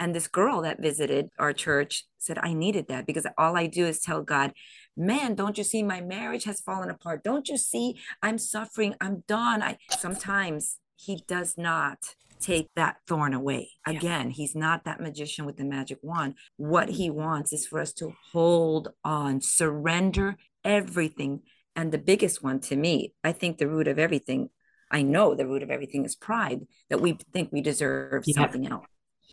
And 0.00 0.14
this 0.14 0.28
girl 0.28 0.62
that 0.62 0.80
visited 0.80 1.30
our 1.40 1.52
church 1.52 2.04
said 2.18 2.38
i 2.38 2.52
needed 2.52 2.86
that 2.88 3.04
because 3.04 3.26
all 3.36 3.56
i 3.56 3.66
do 3.66 3.84
is 3.86 3.98
tell 4.00 4.22
god 4.22 4.52
man 4.96 5.34
don't 5.34 5.58
you 5.58 5.64
see 5.64 5.82
my 5.82 6.00
marriage 6.00 6.44
has 6.44 6.60
fallen 6.60 6.90
apart? 6.90 7.24
Don't 7.24 7.48
you 7.48 7.58
see 7.58 7.98
i'm 8.22 8.38
suffering? 8.38 8.94
I'm 9.00 9.24
done 9.26 9.62
i 9.62 9.78
sometimes 9.98 10.78
he 10.94 11.22
does 11.26 11.56
not 11.56 12.14
take 12.40 12.68
that 12.76 12.96
thorn 13.06 13.34
away. 13.34 13.70
Again 13.86 14.30
he's 14.30 14.54
not 14.54 14.84
that 14.84 15.00
magician 15.00 15.46
with 15.46 15.56
the 15.56 15.64
magic 15.64 15.98
wand. 16.02 16.34
What 16.56 16.88
he 16.88 17.10
wants 17.10 17.52
is 17.52 17.66
for 17.66 17.80
us 17.80 17.92
to 17.94 18.12
hold 18.32 18.88
on 19.04 19.40
surrender 19.40 20.36
everything. 20.64 21.42
And 21.76 21.92
the 21.92 21.98
biggest 21.98 22.42
one 22.42 22.58
to 22.68 22.76
me 22.76 23.14
i 23.22 23.32
think 23.32 23.58
the 23.58 23.68
root 23.68 23.86
of 23.86 23.98
everything 24.00 24.50
i 24.90 25.00
know 25.02 25.34
the 25.34 25.46
root 25.46 25.62
of 25.62 25.70
everything 25.70 26.04
is 26.04 26.16
pride 26.16 26.66
that 26.90 27.00
we 27.00 27.16
think 27.32 27.50
we 27.52 27.60
deserve 27.60 28.24
Yeah. 28.26 28.34
something 28.40 28.66
else. 28.66 28.86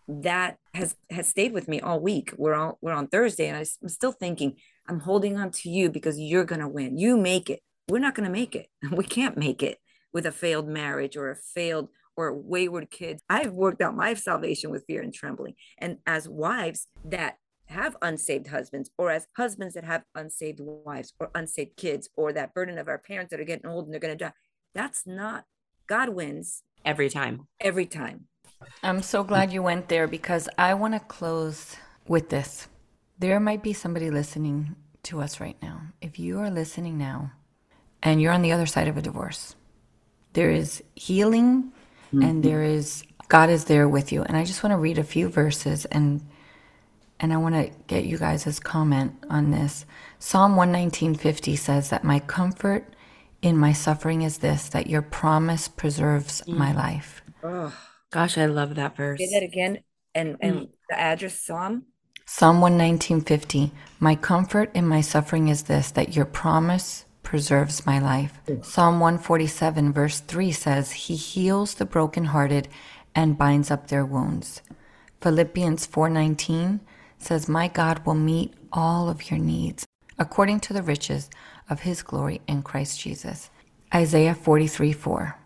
That 0.07 0.57
has 0.73 0.95
has 1.09 1.27
stayed 1.27 1.53
with 1.53 1.67
me 1.67 1.81
all 1.81 1.99
week. 1.99 2.27
We're 2.37 2.53
on 2.53 2.73
we're 2.81 2.93
on 2.93 3.07
thursday 3.07 3.47
and 3.47 3.57
i'm 3.57 3.89
still 3.89 4.11
thinking 4.11 4.57
i'm 4.87 4.99
holding 4.99 5.37
on 5.37 5.49
to 5.59 5.69
you 5.69 5.89
because 5.89 6.19
you're 6.19 6.45
going 6.45 6.61
to 6.61 6.67
win. 6.67 6.97
You 6.99 7.17
make 7.17 7.49
it. 7.49 7.61
We're 7.89 8.05
not 8.07 8.13
going 8.15 8.27
to 8.31 8.37
make 8.41 8.55
it. 8.55 8.67
We 8.99 9.03
can't 9.05 9.37
make 9.37 9.63
it 9.63 9.79
with 10.13 10.25
a 10.27 10.31
failed 10.31 10.67
marriage 10.67 11.17
or 11.17 11.31
a 11.31 11.35
failed 11.35 11.87
or 12.17 12.33
wayward 12.33 12.89
kids 12.89 13.21
i've 13.29 13.53
worked 13.53 13.81
out 13.81 13.95
my 13.95 14.13
salvation 14.13 14.69
with 14.69 14.85
fear 14.85 15.01
and 15.01 15.13
trembling 15.13 15.53
and 15.77 15.97
as 16.05 16.27
wives 16.27 16.87
that 17.03 17.37
have 17.67 17.97
unsaved 18.01 18.47
husbands 18.47 18.91
or 18.97 19.09
as 19.09 19.27
husbands 19.35 19.73
that 19.73 19.83
have 19.83 20.03
unsaved 20.13 20.59
wives 20.61 21.13
or 21.19 21.31
unsaved 21.33 21.75
kids 21.75 22.09
or 22.15 22.31
that 22.31 22.53
burden 22.53 22.77
of 22.77 22.87
our 22.87 22.99
parents 22.99 23.31
that 23.31 23.39
are 23.39 23.45
getting 23.45 23.65
old 23.65 23.85
and 23.85 23.93
they're 23.93 23.99
going 23.99 24.15
to 24.15 24.25
die 24.25 24.33
that's 24.73 25.07
not 25.07 25.45
god 25.87 26.09
wins 26.09 26.63
every 26.83 27.09
time 27.09 27.47
every 27.59 27.85
time 27.85 28.27
I'm 28.83 29.01
so 29.01 29.23
glad 29.23 29.51
you 29.51 29.61
went 29.61 29.89
there 29.89 30.07
because 30.07 30.49
I 30.57 30.73
want 30.73 30.93
to 30.93 30.99
close 30.99 31.75
with 32.07 32.29
this. 32.29 32.67
There 33.19 33.39
might 33.39 33.63
be 33.63 33.73
somebody 33.73 34.09
listening 34.09 34.75
to 35.03 35.21
us 35.21 35.39
right 35.39 35.57
now. 35.61 35.81
If 36.01 36.19
you 36.19 36.39
are 36.39 36.49
listening 36.49 36.97
now 36.97 37.31
and 38.03 38.21
you're 38.21 38.31
on 38.31 38.41
the 38.41 38.51
other 38.51 38.65
side 38.65 38.87
of 38.87 38.97
a 38.97 39.01
divorce, 39.01 39.55
there 40.33 40.51
is 40.51 40.83
healing 40.95 41.71
and 42.11 42.43
there 42.43 42.63
is 42.63 43.03
God 43.27 43.49
is 43.49 43.65
there 43.65 43.89
with 43.89 44.11
you. 44.11 44.23
And 44.23 44.37
I 44.37 44.45
just 44.45 44.63
want 44.63 44.71
to 44.71 44.77
read 44.77 44.97
a 44.97 45.03
few 45.03 45.29
verses 45.29 45.85
and 45.85 46.21
and 47.19 47.31
I 47.31 47.37
want 47.37 47.55
to 47.55 47.71
get 47.87 48.05
you 48.05 48.17
guys' 48.17 48.59
comment 48.59 49.13
on 49.29 49.51
this. 49.51 49.85
Psalm 50.19 50.55
119.50 50.55 51.57
says 51.57 51.89
that 51.89 52.03
my 52.03 52.19
comfort 52.19 52.93
in 53.41 53.57
my 53.57 53.71
suffering 53.71 54.21
is 54.21 54.39
this, 54.39 54.67
that 54.69 54.87
your 54.87 55.01
promise 55.01 55.67
preserves 55.67 56.41
mm. 56.41 56.57
my 56.57 56.73
life. 56.73 57.23
Oh, 57.41 57.73
gosh, 58.11 58.37
I 58.37 58.47
love 58.47 58.75
that 58.75 58.97
verse. 58.97 59.19
Say 59.19 59.29
that 59.39 59.45
again. 59.45 59.79
And, 60.13 60.35
and 60.41 60.55
mm. 60.55 60.69
the 60.89 60.99
address, 60.99 61.39
Psalm? 61.39 61.85
Psalm 62.25 62.59
119.50 62.59 63.71
My 63.99 64.15
comfort 64.15 64.71
in 64.73 64.85
my 64.85 64.99
suffering 64.99 65.47
is 65.47 65.63
this, 65.63 65.91
that 65.91 66.15
your 66.15 66.25
promise 66.25 67.04
preserves 67.25 67.85
my 67.85 67.99
life. 67.99 68.39
Psalm 68.61 69.01
147, 69.01 69.91
verse 69.91 70.21
3 70.21 70.51
says, 70.53 70.91
He 70.93 71.15
heals 71.17 71.73
the 71.73 71.85
brokenhearted 71.85 72.69
and 73.13 73.37
binds 73.37 73.69
up 73.69 73.87
their 73.87 74.05
wounds. 74.05 74.61
Philippians 75.21 75.87
4:19 75.87 76.81
says, 77.17 77.49
"My 77.49 77.67
God 77.67 78.05
will 78.05 78.13
meet 78.13 78.53
all 78.71 79.09
of 79.09 79.31
your 79.31 79.39
needs 79.39 79.87
according 80.19 80.59
to 80.61 80.73
the 80.73 80.83
riches 80.83 81.29
of 81.67 81.81
his 81.81 82.03
glory 82.03 82.41
in 82.47 82.61
Christ 82.61 82.99
Jesus." 82.99 83.49
Isaiah 83.93 84.35
43:4. 84.35 85.37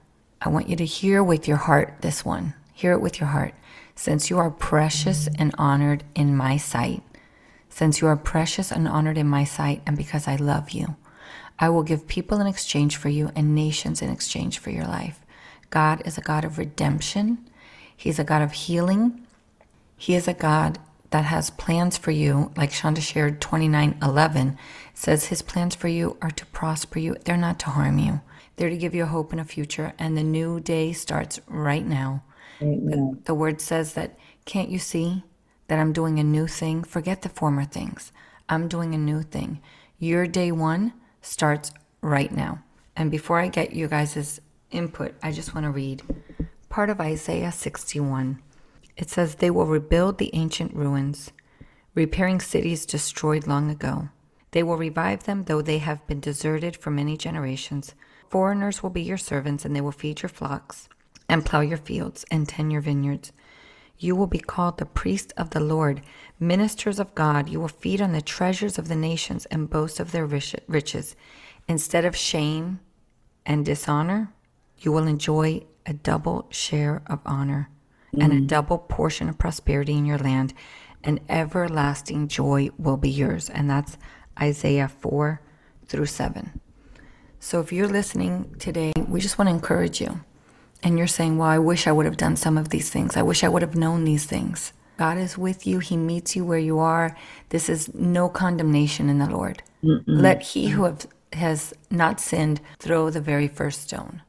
I 0.41 0.49
want 0.49 0.67
you 0.67 0.75
to 0.75 0.85
hear 0.85 1.23
with 1.23 1.47
your 1.47 1.57
heart 1.57 2.01
this 2.01 2.25
one. 2.25 2.55
Hear 2.73 2.91
it 2.91 3.01
with 3.01 3.19
your 3.21 3.29
heart. 3.29 3.53
Since 3.95 4.29
you 4.29 4.37
are 4.37 4.51
precious 4.51 5.29
and 5.37 5.55
honored 5.57 6.03
in 6.13 6.35
my 6.35 6.57
sight, 6.57 7.03
since 7.69 8.01
you 8.01 8.07
are 8.07 8.17
precious 8.17 8.71
and 8.71 8.87
honored 8.87 9.17
in 9.17 9.27
my 9.27 9.43
sight, 9.43 9.81
and 9.85 9.95
because 9.95 10.27
I 10.27 10.35
love 10.35 10.71
you, 10.71 10.95
I 11.59 11.69
will 11.69 11.83
give 11.83 12.07
people 12.07 12.39
in 12.39 12.47
exchange 12.47 12.97
for 12.97 13.09
you 13.09 13.31
and 13.35 13.53
nations 13.53 14.01
in 14.01 14.09
exchange 14.09 14.59
for 14.59 14.69
your 14.69 14.85
life. 14.85 15.19
God 15.69 16.01
is 16.05 16.17
a 16.17 16.21
God 16.21 16.45
of 16.45 16.57
redemption. 16.57 17.49
He's 17.95 18.17
a 18.17 18.23
God 18.23 18.41
of 18.41 18.53
healing. 18.53 19.27
He 19.97 20.15
is 20.15 20.27
a 20.27 20.33
God 20.33 20.79
that 21.11 21.25
has 21.25 21.49
plans 21.49 21.97
for 21.97 22.11
you, 22.11 22.51
like 22.55 22.71
Shaunda 22.71 23.01
shared 23.01 23.41
2911 23.41 24.57
says 24.99 25.27
his 25.27 25.41
plans 25.41 25.75
for 25.75 25.87
you 25.87 26.17
are 26.21 26.31
to 26.31 26.45
prosper 26.47 26.99
you. 26.99 27.15
They're 27.23 27.37
not 27.37 27.57
to 27.59 27.69
harm 27.69 27.99
you. 27.99 28.19
They're 28.57 28.69
to 28.69 28.77
give 28.77 28.93
you 28.93 29.03
a 29.03 29.07
hope 29.07 29.31
and 29.31 29.39
a 29.39 29.45
future. 29.45 29.93
And 29.97 30.17
the 30.17 30.23
new 30.23 30.59
day 30.59 30.91
starts 30.91 31.39
right 31.47 31.85
now. 31.85 32.23
The, 32.59 33.17
the 33.23 33.33
word 33.33 33.61
says 33.61 33.93
that, 33.93 34.19
can't 34.43 34.69
you 34.69 34.77
see 34.77 35.23
that 35.67 35.79
I'm 35.79 35.93
doing 35.93 36.19
a 36.19 36.23
new 36.23 36.47
thing? 36.47 36.83
Forget 36.83 37.21
the 37.21 37.29
former 37.29 37.63
things. 37.63 38.11
I'm 38.49 38.67
doing 38.67 38.93
a 38.93 38.97
new 38.97 39.21
thing. 39.21 39.61
Your 39.97 40.27
day 40.27 40.51
one 40.51 40.91
starts 41.21 41.71
right 42.01 42.31
now. 42.31 42.63
And 42.95 43.09
before 43.11 43.39
I 43.39 43.47
get 43.47 43.73
you 43.73 43.87
guys' 43.87 44.39
input, 44.71 45.15
I 45.23 45.31
just 45.31 45.53
want 45.53 45.65
to 45.65 45.71
read 45.71 46.03
part 46.69 46.89
of 46.89 47.01
Isaiah 47.01 47.51
61. 47.51 48.41
It 48.97 49.09
says, 49.09 49.35
They 49.35 49.49
will 49.49 49.65
rebuild 49.65 50.17
the 50.17 50.31
ancient 50.33 50.73
ruins, 50.73 51.31
repairing 51.95 52.41
cities 52.41 52.85
destroyed 52.85 53.47
long 53.47 53.69
ago. 53.69 54.09
They 54.51 54.63
will 54.63 54.77
revive 54.77 55.23
them, 55.23 55.43
though 55.43 55.61
they 55.61 55.77
have 55.77 56.05
been 56.07 56.19
deserted 56.19 56.75
for 56.75 56.91
many 56.91 57.17
generations. 57.17 57.93
Foreigners 58.29 58.83
will 58.83 58.89
be 58.89 59.01
your 59.01 59.17
servants, 59.17 59.65
and 59.65 59.75
they 59.75 59.81
will 59.81 59.91
feed 59.91 60.21
your 60.21 60.29
flocks, 60.29 60.89
and 61.27 61.45
plow 61.45 61.61
your 61.61 61.77
fields, 61.77 62.25
and 62.31 62.47
tend 62.47 62.71
your 62.71 62.81
vineyards. 62.81 63.31
You 63.99 64.15
will 64.15 64.27
be 64.27 64.39
called 64.39 64.77
the 64.77 64.85
priest 64.85 65.33
of 65.35 65.49
the 65.49 65.59
Lord, 65.59 66.01
ministers 66.39 66.99
of 66.99 67.13
God. 67.15 67.49
You 67.49 67.59
will 67.59 67.67
feed 67.67 68.01
on 68.01 68.13
the 68.13 68.21
treasures 68.21 68.79
of 68.79 68.87
the 68.87 68.95
nations 68.95 69.45
and 69.47 69.69
boast 69.69 69.99
of 69.99 70.13
their 70.13 70.25
riches. 70.25 71.15
Instead 71.67 72.05
of 72.05 72.15
shame 72.15 72.79
and 73.45 73.65
dishonor, 73.65 74.33
you 74.77 74.93
will 74.93 75.05
enjoy 75.05 75.63
a 75.85 75.93
double 75.93 76.47
share 76.49 77.01
of 77.07 77.19
honor 77.25 77.69
mm. 78.15 78.23
and 78.23 78.31
a 78.31 78.37
mm. 78.37 78.47
double 78.47 78.77
portion 78.77 79.27
of 79.27 79.37
prosperity 79.37 79.97
in 79.97 80.05
your 80.05 80.17
land, 80.17 80.53
and 81.03 81.19
everlasting 81.27 82.29
joy 82.29 82.69
will 82.77 82.97
be 82.97 83.09
yours. 83.09 83.49
And 83.49 83.69
that's 83.69 83.97
Isaiah 84.41 84.87
4 84.87 85.41
through 85.85 86.05
7. 86.05 86.61
So 87.39 87.59
if 87.59 87.73
you're 87.73 87.87
listening 87.87 88.55
today, 88.59 88.93
we 89.07 89.19
just 89.19 89.37
want 89.37 89.49
to 89.49 89.53
encourage 89.53 89.99
you 89.99 90.21
and 90.83 90.97
you're 90.97 91.07
saying, 91.07 91.37
Well, 91.37 91.49
I 91.49 91.59
wish 91.59 91.87
I 91.87 91.91
would 91.91 92.05
have 92.05 92.17
done 92.17 92.35
some 92.35 92.57
of 92.57 92.69
these 92.69 92.89
things. 92.89 93.17
I 93.17 93.21
wish 93.21 93.43
I 93.43 93.49
would 93.49 93.61
have 93.61 93.75
known 93.75 94.03
these 94.05 94.25
things. 94.25 94.73
God 94.97 95.17
is 95.17 95.37
with 95.37 95.65
you. 95.65 95.79
He 95.79 95.95
meets 95.95 96.35
you 96.35 96.43
where 96.43 96.59
you 96.59 96.79
are. 96.79 97.15
This 97.49 97.69
is 97.69 97.93
no 97.93 98.27
condemnation 98.27 99.09
in 99.09 99.19
the 99.19 99.29
Lord. 99.29 99.63
Mm-mm. 99.83 100.03
Let 100.05 100.41
he 100.41 100.67
who 100.67 100.83
have, 100.83 101.07
has 101.33 101.73
not 101.89 102.19
sinned 102.19 102.59
throw 102.79 103.09
the 103.09 103.21
very 103.21 103.47
first 103.47 103.83
stone. 103.83 104.23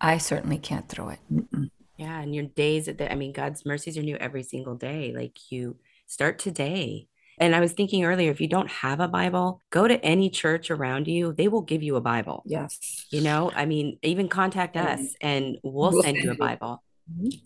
I 0.00 0.18
certainly 0.18 0.58
can't 0.58 0.88
throw 0.88 1.10
it. 1.10 1.20
Mm-mm. 1.32 1.70
Yeah, 1.96 2.20
and 2.20 2.34
your 2.34 2.44
days, 2.44 2.88
at 2.88 2.98
the, 2.98 3.12
I 3.12 3.14
mean, 3.14 3.32
God's 3.32 3.66
mercies 3.66 3.98
are 3.98 4.02
new 4.02 4.16
every 4.16 4.42
single 4.42 4.74
day. 4.74 5.12
Like 5.14 5.52
you 5.52 5.76
start 6.06 6.38
today 6.38 7.06
and 7.40 7.56
I 7.56 7.60
was 7.60 7.72
thinking 7.72 8.04
earlier, 8.04 8.30
if 8.30 8.40
you 8.40 8.48
don't 8.48 8.70
have 8.70 9.00
a 9.00 9.08
Bible, 9.08 9.62
go 9.70 9.88
to 9.88 9.98
any 10.04 10.28
church 10.28 10.70
around 10.70 11.08
you. 11.08 11.32
They 11.32 11.48
will 11.48 11.62
give 11.62 11.82
you 11.82 11.96
a 11.96 12.00
Bible. 12.00 12.42
Yes. 12.44 13.06
You 13.10 13.22
know, 13.22 13.50
I 13.54 13.64
mean, 13.64 13.98
even 14.02 14.28
contact 14.28 14.76
us 14.76 15.00
and 15.22 15.56
we'll, 15.62 15.92
we'll 15.92 16.02
send 16.02 16.18
you 16.18 16.32
a 16.32 16.36
Bible. 16.36 16.82
Mm-hmm. 17.10 17.38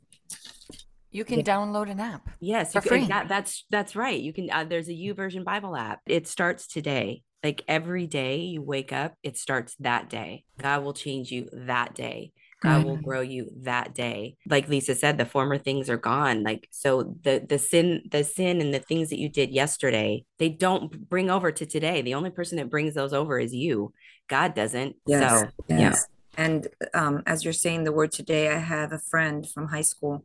You 1.13 1.25
can 1.25 1.39
yeah. 1.39 1.45
download 1.45 1.89
an 1.89 2.01
app. 2.01 2.29
Yes, 2.41 2.73
for 2.73 2.81
free. 2.81 3.05
That, 3.05 3.29
that's 3.29 3.67
that's 3.71 3.95
right. 3.95 4.21
You 4.21 4.33
can. 4.33 4.51
Uh, 4.51 4.65
there's 4.65 4.89
a 4.89 4.93
YouVersion 4.93 5.45
Bible 5.45 5.77
app. 5.77 6.01
It 6.07 6.27
starts 6.27 6.67
today. 6.67 7.23
Like 7.45 7.63
every 7.69 8.09
day 8.09 8.39
you 8.39 8.63
wake 8.63 8.93
up, 8.93 9.15
it 9.23 9.39
starts 9.39 9.77
that 9.79 10.11
day. 10.11 10.45
God 10.61 10.83
will 10.83 10.93
change 10.93 11.31
you 11.31 11.49
that 11.53 11.95
day. 11.95 12.33
God 12.65 12.85
will 12.85 12.97
grow 12.97 13.21
you 13.21 13.51
that 13.63 13.95
day. 13.95 14.37
Like 14.47 14.69
Lisa 14.69 14.95
said, 14.95 15.19
the 15.19 15.27
former 15.27 15.59
things 15.59 15.91
are 15.91 15.97
gone. 15.97 16.43
Like 16.43 16.69
so 16.71 17.15
the 17.23 17.45
the 17.47 17.59
sin, 17.59 18.03
the 18.11 18.25
sin 18.25 18.61
and 18.61 18.73
the 18.73 18.79
things 18.79 19.11
that 19.11 19.19
you 19.19 19.29
did 19.29 19.51
yesterday, 19.51 20.25
they 20.39 20.49
don't 20.49 21.09
bring 21.09 21.31
over 21.31 21.53
to 21.53 21.67
today. 21.67 22.03
The 22.03 22.15
only 22.15 22.31
person 22.31 22.57
that 22.59 22.71
brings 22.71 22.95
those 22.95 23.13
over 23.13 23.39
is 23.39 23.55
you. 23.55 23.93
God 24.29 24.55
doesn't. 24.55 24.97
Yes. 25.07 25.41
So 25.43 25.49
yes. 25.69 25.79
yeah. 25.79 25.95
And 26.37 26.67
um, 26.95 27.23
as 27.27 27.45
you're 27.45 27.53
saying 27.53 27.85
the 27.85 27.93
word 27.93 28.13
today, 28.13 28.49
I 28.49 28.59
have 28.59 28.93
a 28.93 28.99
friend 28.99 29.49
from 29.49 29.69
high 29.69 29.83
school 29.83 30.25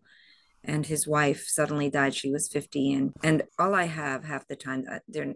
and 0.63 0.85
his 0.85 1.07
wife 1.07 1.45
suddenly 1.45 1.89
died. 1.89 2.15
She 2.15 2.31
was 2.31 2.47
50 2.47 2.93
and 2.93 3.13
and 3.23 3.43
all 3.57 3.75
I 3.75 3.85
have 3.85 4.23
half 4.23 4.47
the 4.47 4.55
time 4.55 4.85
uh, 4.91 4.99
they're 5.07 5.35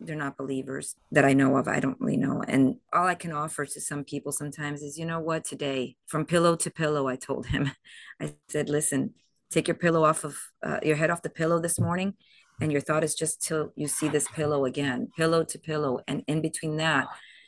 they're 0.00 0.16
not 0.16 0.36
believers 0.36 0.96
that 1.12 1.24
I 1.24 1.32
know 1.32 1.56
of. 1.56 1.68
I 1.68 1.80
don't 1.80 2.00
really 2.00 2.16
know. 2.16 2.42
And 2.46 2.76
all 2.92 3.06
I 3.06 3.14
can 3.14 3.32
offer 3.32 3.66
to 3.66 3.80
some 3.80 4.04
people 4.04 4.32
sometimes 4.32 4.82
is, 4.82 4.98
you 4.98 5.06
know 5.06 5.20
what, 5.20 5.44
today, 5.44 5.96
from 6.06 6.24
pillow 6.24 6.56
to 6.56 6.70
pillow, 6.70 7.08
I 7.08 7.16
told 7.16 7.46
him, 7.46 7.70
I 8.20 8.34
said, 8.48 8.68
listen, 8.68 9.14
take 9.50 9.68
your 9.68 9.76
pillow 9.76 10.04
off 10.04 10.24
of 10.24 10.38
uh, 10.62 10.80
your 10.82 10.96
head 10.96 11.10
off 11.10 11.22
the 11.22 11.30
pillow 11.30 11.60
this 11.60 11.78
morning. 11.78 12.14
And 12.60 12.72
your 12.72 12.80
thought 12.80 13.04
is 13.04 13.14
just 13.14 13.42
till 13.42 13.72
you 13.76 13.86
see 13.86 14.08
this 14.08 14.28
pillow 14.28 14.64
again, 14.64 15.08
pillow 15.16 15.44
to 15.44 15.58
pillow. 15.58 16.00
And 16.08 16.24
in 16.26 16.40
between 16.40 16.76
that, 16.78 17.06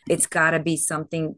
it's 0.09 0.27
got 0.27 0.51
to 0.51 0.61
be 0.61 0.77
something 0.77 1.37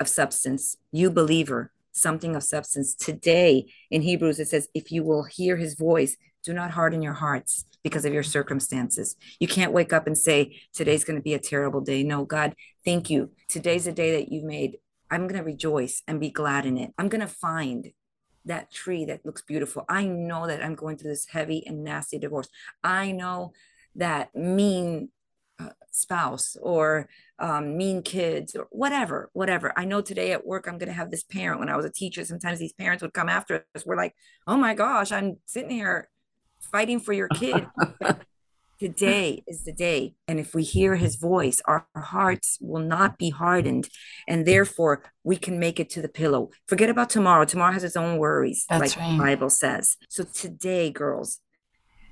of 0.00 0.08
substance. 0.08 0.76
You 0.90 1.10
believer, 1.10 1.72
something 1.92 2.34
of 2.34 2.42
substance. 2.42 2.94
Today 2.94 3.66
in 3.90 4.02
Hebrews, 4.02 4.40
it 4.40 4.48
says, 4.48 4.68
if 4.74 4.90
you 4.90 5.04
will 5.04 5.24
hear 5.24 5.56
his 5.56 5.74
voice, 5.74 6.16
do 6.44 6.52
not 6.52 6.70
harden 6.70 7.02
your 7.02 7.14
hearts 7.14 7.64
because 7.82 8.04
of 8.04 8.12
your 8.12 8.22
circumstances. 8.22 9.16
You 9.40 9.48
can't 9.48 9.72
wake 9.72 9.92
up 9.92 10.06
and 10.06 10.16
say, 10.16 10.60
Today's 10.72 11.04
going 11.04 11.18
to 11.18 11.22
be 11.22 11.34
a 11.34 11.38
terrible 11.38 11.80
day. 11.80 12.02
No, 12.02 12.24
God, 12.24 12.54
thank 12.84 13.10
you. 13.10 13.30
Today's 13.48 13.86
a 13.86 13.92
day 13.92 14.12
that 14.12 14.30
you've 14.30 14.44
made. 14.44 14.78
I'm 15.10 15.26
going 15.26 15.38
to 15.38 15.44
rejoice 15.44 16.02
and 16.08 16.20
be 16.20 16.30
glad 16.30 16.66
in 16.66 16.78
it. 16.78 16.92
I'm 16.98 17.08
going 17.08 17.20
to 17.20 17.26
find 17.26 17.92
that 18.46 18.70
tree 18.70 19.04
that 19.06 19.24
looks 19.24 19.42
beautiful. 19.42 19.84
I 19.88 20.04
know 20.04 20.46
that 20.46 20.62
I'm 20.62 20.74
going 20.74 20.96
through 20.96 21.10
this 21.10 21.26
heavy 21.26 21.66
and 21.66 21.84
nasty 21.84 22.18
divorce. 22.18 22.48
I 22.82 23.12
know 23.12 23.52
that 23.96 24.34
mean 24.34 25.10
uh, 25.58 25.68
spouse 25.90 26.56
or 26.60 27.08
um, 27.38 27.76
mean 27.76 28.02
kids 28.02 28.56
or 28.56 28.66
whatever, 28.70 29.30
whatever. 29.32 29.72
I 29.76 29.84
know 29.84 30.00
today 30.00 30.32
at 30.32 30.46
work 30.46 30.66
I'm 30.66 30.78
going 30.78 30.88
to 30.88 30.94
have 30.94 31.10
this 31.10 31.22
parent. 31.22 31.60
When 31.60 31.68
I 31.68 31.76
was 31.76 31.86
a 31.86 31.90
teacher, 31.90 32.24
sometimes 32.24 32.58
these 32.58 32.72
parents 32.72 33.02
would 33.02 33.14
come 33.14 33.28
after 33.28 33.64
us. 33.74 33.86
We're 33.86 33.96
like, 33.96 34.14
oh 34.46 34.56
my 34.56 34.74
gosh, 34.74 35.12
I'm 35.12 35.36
sitting 35.46 35.70
here 35.70 36.08
fighting 36.74 36.98
for 36.98 37.12
your 37.12 37.28
kid. 37.28 37.68
Today 38.80 39.44
is 39.46 39.62
the 39.62 39.72
day. 39.72 40.16
And 40.26 40.40
if 40.40 40.56
we 40.56 40.64
hear 40.64 40.96
his 40.96 41.14
voice, 41.14 41.62
our 41.66 41.86
hearts 41.96 42.58
will 42.60 42.82
not 42.82 43.16
be 43.16 43.30
hardened. 43.30 43.88
And 44.26 44.44
therefore, 44.44 45.04
we 45.22 45.36
can 45.36 45.60
make 45.60 45.78
it 45.78 45.88
to 45.90 46.02
the 46.02 46.08
pillow. 46.08 46.50
Forget 46.66 46.90
about 46.90 47.10
tomorrow. 47.10 47.44
Tomorrow 47.44 47.74
has 47.74 47.84
its 47.84 47.96
own 47.96 48.18
worries, 48.18 48.66
That's 48.68 48.96
like 48.96 49.00
right. 49.00 49.12
the 49.12 49.22
Bible 49.22 49.50
says. 49.50 49.96
So 50.08 50.24
today, 50.24 50.90
girls, 50.90 51.38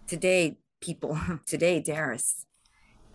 today, 0.06 0.58
people, 0.80 1.18
today, 1.46 1.82
Darys, 1.82 2.44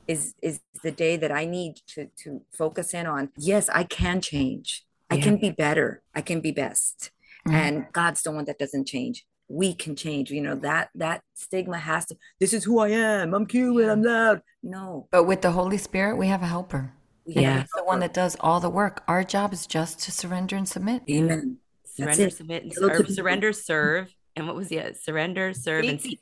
is 0.05 0.33
is 0.41 0.59
the 0.83 0.91
day 0.91 1.15
that 1.15 1.31
I 1.31 1.45
need 1.45 1.77
to 1.93 2.09
to 2.23 2.41
focus 2.51 2.93
in 2.93 3.07
on. 3.07 3.29
Yes, 3.37 3.69
I 3.69 3.83
can 3.85 4.19
change. 4.19 4.85
I 5.09 5.15
can 5.17 5.37
be 5.37 5.51
better. 5.51 6.01
I 6.13 6.21
can 6.21 6.41
be 6.41 6.51
best. 6.51 7.11
Mm-hmm. 7.47 7.55
And 7.55 7.85
God's 7.93 8.21
the 8.23 8.31
one 8.31 8.43
that 8.45 8.59
doesn't 8.59 8.87
change 8.87 9.25
we 9.49 9.73
can 9.73 9.95
change 9.95 10.29
you 10.29 10.41
know 10.41 10.55
that 10.55 10.89
that 10.95 11.21
stigma 11.33 11.77
has 11.77 12.05
to 12.05 12.15
this 12.39 12.53
is 12.53 12.63
who 12.63 12.79
i 12.79 12.89
am. 12.89 13.33
I'm 13.33 13.45
cute 13.45 13.89
i'm 13.89 14.03
loud. 14.03 14.41
No. 14.61 15.07
But 15.11 15.23
with 15.23 15.41
the 15.41 15.51
holy 15.51 15.77
spirit 15.77 16.17
we 16.17 16.27
have 16.27 16.43
a 16.43 16.47
helper. 16.47 16.93
Yeah 17.25 17.65
the 17.75 17.83
one 17.83 17.99
that 17.99 18.13
does 18.13 18.35
all 18.39 18.59
the 18.59 18.69
work. 18.69 19.03
Our 19.07 19.23
job 19.23 19.53
is 19.53 19.65
just 19.67 19.99
to 20.01 20.11
surrender 20.11 20.55
and 20.55 20.67
submit. 20.67 21.03
Amen. 21.09 21.57
Surrender 21.85 22.29
submit 22.29 22.63
and 22.63 22.73
serve, 22.73 23.09
surrender 23.09 23.53
serve 23.53 24.13
and 24.35 24.47
what 24.47 24.55
was 24.55 24.71
it 24.71 24.85
uh, 24.85 24.93
surrender 24.93 25.53
serve 25.53 25.85
and 25.85 26.01
seek. 26.01 26.21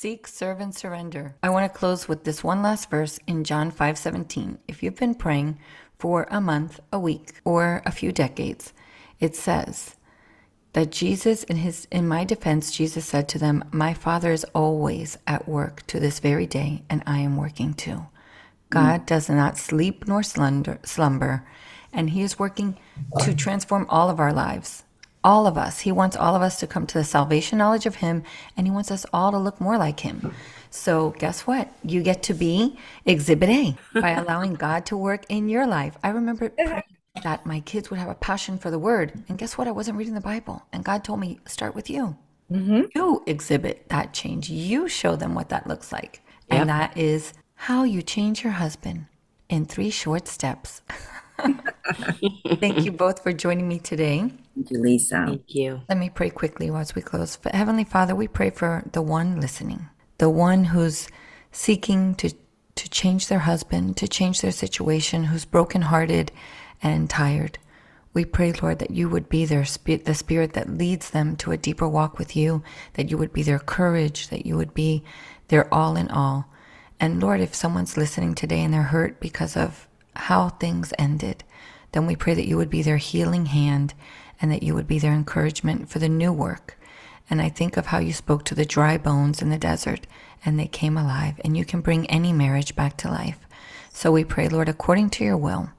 Seek, 0.00 0.26
serve, 0.26 0.60
and 0.60 0.74
surrender. 0.74 1.36
I 1.42 1.50
want 1.50 1.70
to 1.70 1.78
close 1.78 2.08
with 2.08 2.24
this 2.24 2.42
one 2.42 2.62
last 2.62 2.88
verse 2.88 3.18
in 3.26 3.44
John 3.44 3.70
5 3.70 3.98
17. 3.98 4.58
If 4.66 4.82
you've 4.82 4.96
been 4.96 5.14
praying 5.14 5.58
for 5.98 6.26
a 6.30 6.40
month, 6.40 6.80
a 6.90 6.98
week, 6.98 7.34
or 7.44 7.82
a 7.84 7.92
few 7.92 8.10
decades, 8.10 8.72
it 9.18 9.36
says 9.36 9.96
that 10.72 10.90
Jesus, 10.90 11.44
in 11.44 11.56
his 11.56 11.86
in 11.90 12.06
my 12.06 12.24
defense, 12.24 12.70
Jesus 12.70 13.04
said 13.06 13.28
to 13.28 13.38
them, 13.38 13.64
My 13.72 13.94
Father 13.94 14.32
is 14.32 14.44
always 14.54 15.18
at 15.26 15.48
work 15.48 15.86
to 15.88 15.98
this 15.98 16.20
very 16.20 16.46
day, 16.46 16.82
and 16.88 17.02
I 17.06 17.18
am 17.18 17.36
working 17.36 17.74
too. 17.74 18.06
God 18.70 19.02
mm. 19.02 19.06
does 19.06 19.28
not 19.28 19.58
sleep 19.58 20.06
nor 20.06 20.22
slumber, 20.22 20.78
slumber, 20.84 21.46
and 21.92 22.10
He 22.10 22.22
is 22.22 22.38
working 22.38 22.78
to 23.20 23.34
transform 23.34 23.86
all 23.88 24.10
of 24.10 24.20
our 24.20 24.32
lives 24.32 24.84
all 25.22 25.46
of 25.46 25.58
us. 25.58 25.80
He 25.80 25.92
wants 25.92 26.16
all 26.16 26.34
of 26.34 26.42
us 26.42 26.58
to 26.60 26.66
come 26.66 26.86
to 26.86 26.98
the 26.98 27.04
salvation 27.04 27.58
knowledge 27.58 27.86
of 27.86 27.96
Him, 27.96 28.22
and 28.56 28.66
He 28.66 28.70
wants 28.70 28.90
us 28.90 29.04
all 29.12 29.30
to 29.32 29.38
look 29.38 29.60
more 29.60 29.76
like 29.76 30.00
Him. 30.00 30.34
So, 30.70 31.10
guess 31.18 31.46
what? 31.46 31.68
You 31.84 32.02
get 32.02 32.22
to 32.24 32.34
be 32.34 32.78
Exhibit 33.04 33.48
A 33.50 33.76
by 34.00 34.10
allowing 34.18 34.54
God 34.54 34.86
to 34.86 34.96
work 34.96 35.24
in 35.28 35.48
your 35.48 35.66
life. 35.66 35.96
I 36.02 36.10
remember 36.10 36.52
that 37.22 37.46
my 37.46 37.60
kids 37.60 37.90
would 37.90 37.98
have 37.98 38.08
a 38.08 38.14
passion 38.14 38.58
for 38.58 38.70
the 38.70 38.78
Word, 38.78 39.24
and 39.28 39.38
guess 39.38 39.58
what? 39.58 39.68
I 39.68 39.72
wasn't 39.72 39.98
reading 39.98 40.14
the 40.14 40.20
Bible, 40.20 40.62
and 40.72 40.84
God 40.84 41.04
told 41.04 41.20
me, 41.20 41.40
start 41.46 41.74
with 41.74 41.90
you. 41.90 42.16
Mm-hmm. 42.50 42.82
You 42.94 43.22
exhibit 43.26 43.88
that 43.88 44.12
change. 44.12 44.50
You 44.50 44.88
show 44.88 45.16
them 45.16 45.34
what 45.34 45.50
that 45.50 45.66
looks 45.66 45.92
like. 45.92 46.22
Yep. 46.50 46.60
And 46.60 46.70
that 46.70 46.96
is 46.96 47.32
how 47.54 47.84
you 47.84 48.02
change 48.02 48.42
your 48.42 48.54
husband 48.54 49.06
in 49.48 49.66
three 49.66 49.90
short 49.90 50.26
steps. 50.26 50.82
Thank 52.58 52.84
you 52.84 52.92
both 52.92 53.22
for 53.22 53.32
joining 53.32 53.68
me 53.68 53.78
today. 53.78 54.18
Thank 54.54 54.70
you, 54.70 54.80
Lisa. 54.80 55.24
Thank 55.26 55.54
you. 55.54 55.80
Let 55.88 55.98
me 55.98 56.10
pray 56.10 56.30
quickly 56.30 56.70
as 56.70 56.94
we 56.94 57.02
close. 57.02 57.38
Heavenly 57.52 57.84
Father, 57.84 58.14
we 58.14 58.28
pray 58.28 58.50
for 58.50 58.84
the 58.92 59.02
one 59.02 59.40
listening, 59.40 59.88
the 60.18 60.30
one 60.30 60.64
who's 60.64 61.08
seeking 61.52 62.14
to, 62.16 62.30
to 62.74 62.90
change 62.90 63.28
their 63.28 63.38
husband, 63.40 63.96
to 63.98 64.08
change 64.08 64.40
their 64.40 64.52
situation, 64.52 65.24
who's 65.24 65.44
brokenhearted 65.44 66.32
and 66.82 67.08
tired. 67.08 67.58
We 68.12 68.24
pray, 68.24 68.52
Lord, 68.52 68.80
that 68.80 68.90
you 68.90 69.08
would 69.08 69.28
be 69.28 69.44
their 69.44 69.64
spirit, 69.64 70.04
the 70.04 70.14
spirit 70.14 70.54
that 70.54 70.76
leads 70.76 71.10
them 71.10 71.36
to 71.36 71.52
a 71.52 71.56
deeper 71.56 71.88
walk 71.88 72.18
with 72.18 72.34
you, 72.34 72.62
that 72.94 73.10
you 73.10 73.16
would 73.16 73.32
be 73.32 73.42
their 73.42 73.60
courage, 73.60 74.28
that 74.28 74.44
you 74.44 74.56
would 74.56 74.74
be 74.74 75.04
their 75.48 75.72
all 75.72 75.96
in 75.96 76.08
all. 76.08 76.46
And 76.98 77.22
Lord, 77.22 77.40
if 77.40 77.54
someone's 77.54 77.96
listening 77.96 78.34
today 78.34 78.62
and 78.62 78.74
they're 78.74 78.82
hurt 78.82 79.20
because 79.20 79.56
of 79.56 79.86
how 80.16 80.48
things 80.48 80.92
ended, 80.98 81.44
then 81.92 82.06
we 82.06 82.16
pray 82.16 82.34
that 82.34 82.48
you 82.48 82.56
would 82.56 82.70
be 82.70 82.82
their 82.82 82.96
healing 82.98 83.46
hand 83.46 83.94
and 84.40 84.50
that 84.50 84.62
you 84.62 84.74
would 84.74 84.86
be 84.86 84.98
their 84.98 85.12
encouragement 85.12 85.88
for 85.88 85.98
the 85.98 86.08
new 86.08 86.32
work. 86.32 86.78
And 87.28 87.40
I 87.40 87.48
think 87.48 87.76
of 87.76 87.86
how 87.86 87.98
you 87.98 88.12
spoke 88.12 88.44
to 88.46 88.54
the 88.54 88.64
dry 88.64 88.98
bones 88.98 89.40
in 89.40 89.50
the 89.50 89.58
desert 89.58 90.06
and 90.44 90.58
they 90.58 90.66
came 90.66 90.96
alive, 90.96 91.40
and 91.44 91.56
you 91.56 91.64
can 91.64 91.80
bring 91.80 92.06
any 92.06 92.32
marriage 92.32 92.74
back 92.74 92.96
to 92.98 93.10
life. 93.10 93.38
So 93.92 94.10
we 94.10 94.24
pray, 94.24 94.48
Lord, 94.48 94.68
according 94.68 95.10
to 95.10 95.24
your 95.24 95.36
will, 95.36 95.70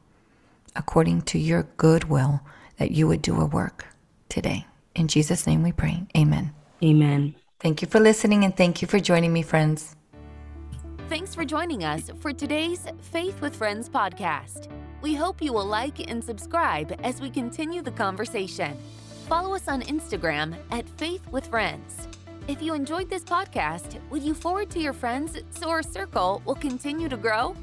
according 0.75 1.23
to 1.23 1.39
your 1.39 1.63
good 1.77 2.05
will, 2.05 2.41
that 2.77 2.91
you 2.91 3.07
would 3.07 3.21
do 3.21 3.39
a 3.39 3.45
work 3.45 3.88
today. 4.29 4.65
In 4.95 5.07
Jesus' 5.07 5.47
name 5.47 5.63
we 5.63 5.71
pray. 5.71 6.05
Amen. 6.17 6.53
Amen. 6.84 7.36
Thank 7.60 7.81
you 7.81 7.88
for 7.88 7.99
listening 7.99 8.43
and 8.43 8.55
thank 8.55 8.81
you 8.81 8.88
for 8.88 8.99
joining 8.99 9.31
me, 9.31 9.41
friends. 9.41 9.95
Thanks 11.10 11.36
for 11.36 11.45
joining 11.45 11.84
us 11.84 12.10
for 12.19 12.34
today's 12.34 12.86
Faith 13.01 13.39
with 13.41 13.55
Friends 13.55 13.89
podcast. 13.89 14.67
We 15.01 15.13
hope 15.13 15.41
you 15.41 15.51
will 15.51 15.65
like 15.65 16.10
and 16.10 16.23
subscribe 16.23 16.97
as 17.03 17.19
we 17.19 17.29
continue 17.29 17.81
the 17.81 17.91
conversation. 17.91 18.77
Follow 19.27 19.53
us 19.53 19.67
on 19.67 19.81
Instagram 19.84 20.55
at 20.71 20.88
Faith 20.97 21.27
with 21.31 21.47
Friends. 21.47 22.07
If 22.47 22.62
you 22.62 22.73
enjoyed 22.73 23.10
this 23.10 23.23
podcast, 23.23 23.99
would 24.10 24.23
you 24.23 24.34
forward 24.34 24.69
to 24.71 24.79
your 24.79 24.93
friends 24.93 25.38
so 25.51 25.69
our 25.69 25.84
circle 25.84 26.41
will 26.45 26.55
continue 26.55 27.10
to 27.10 27.17
grow? 27.17 27.55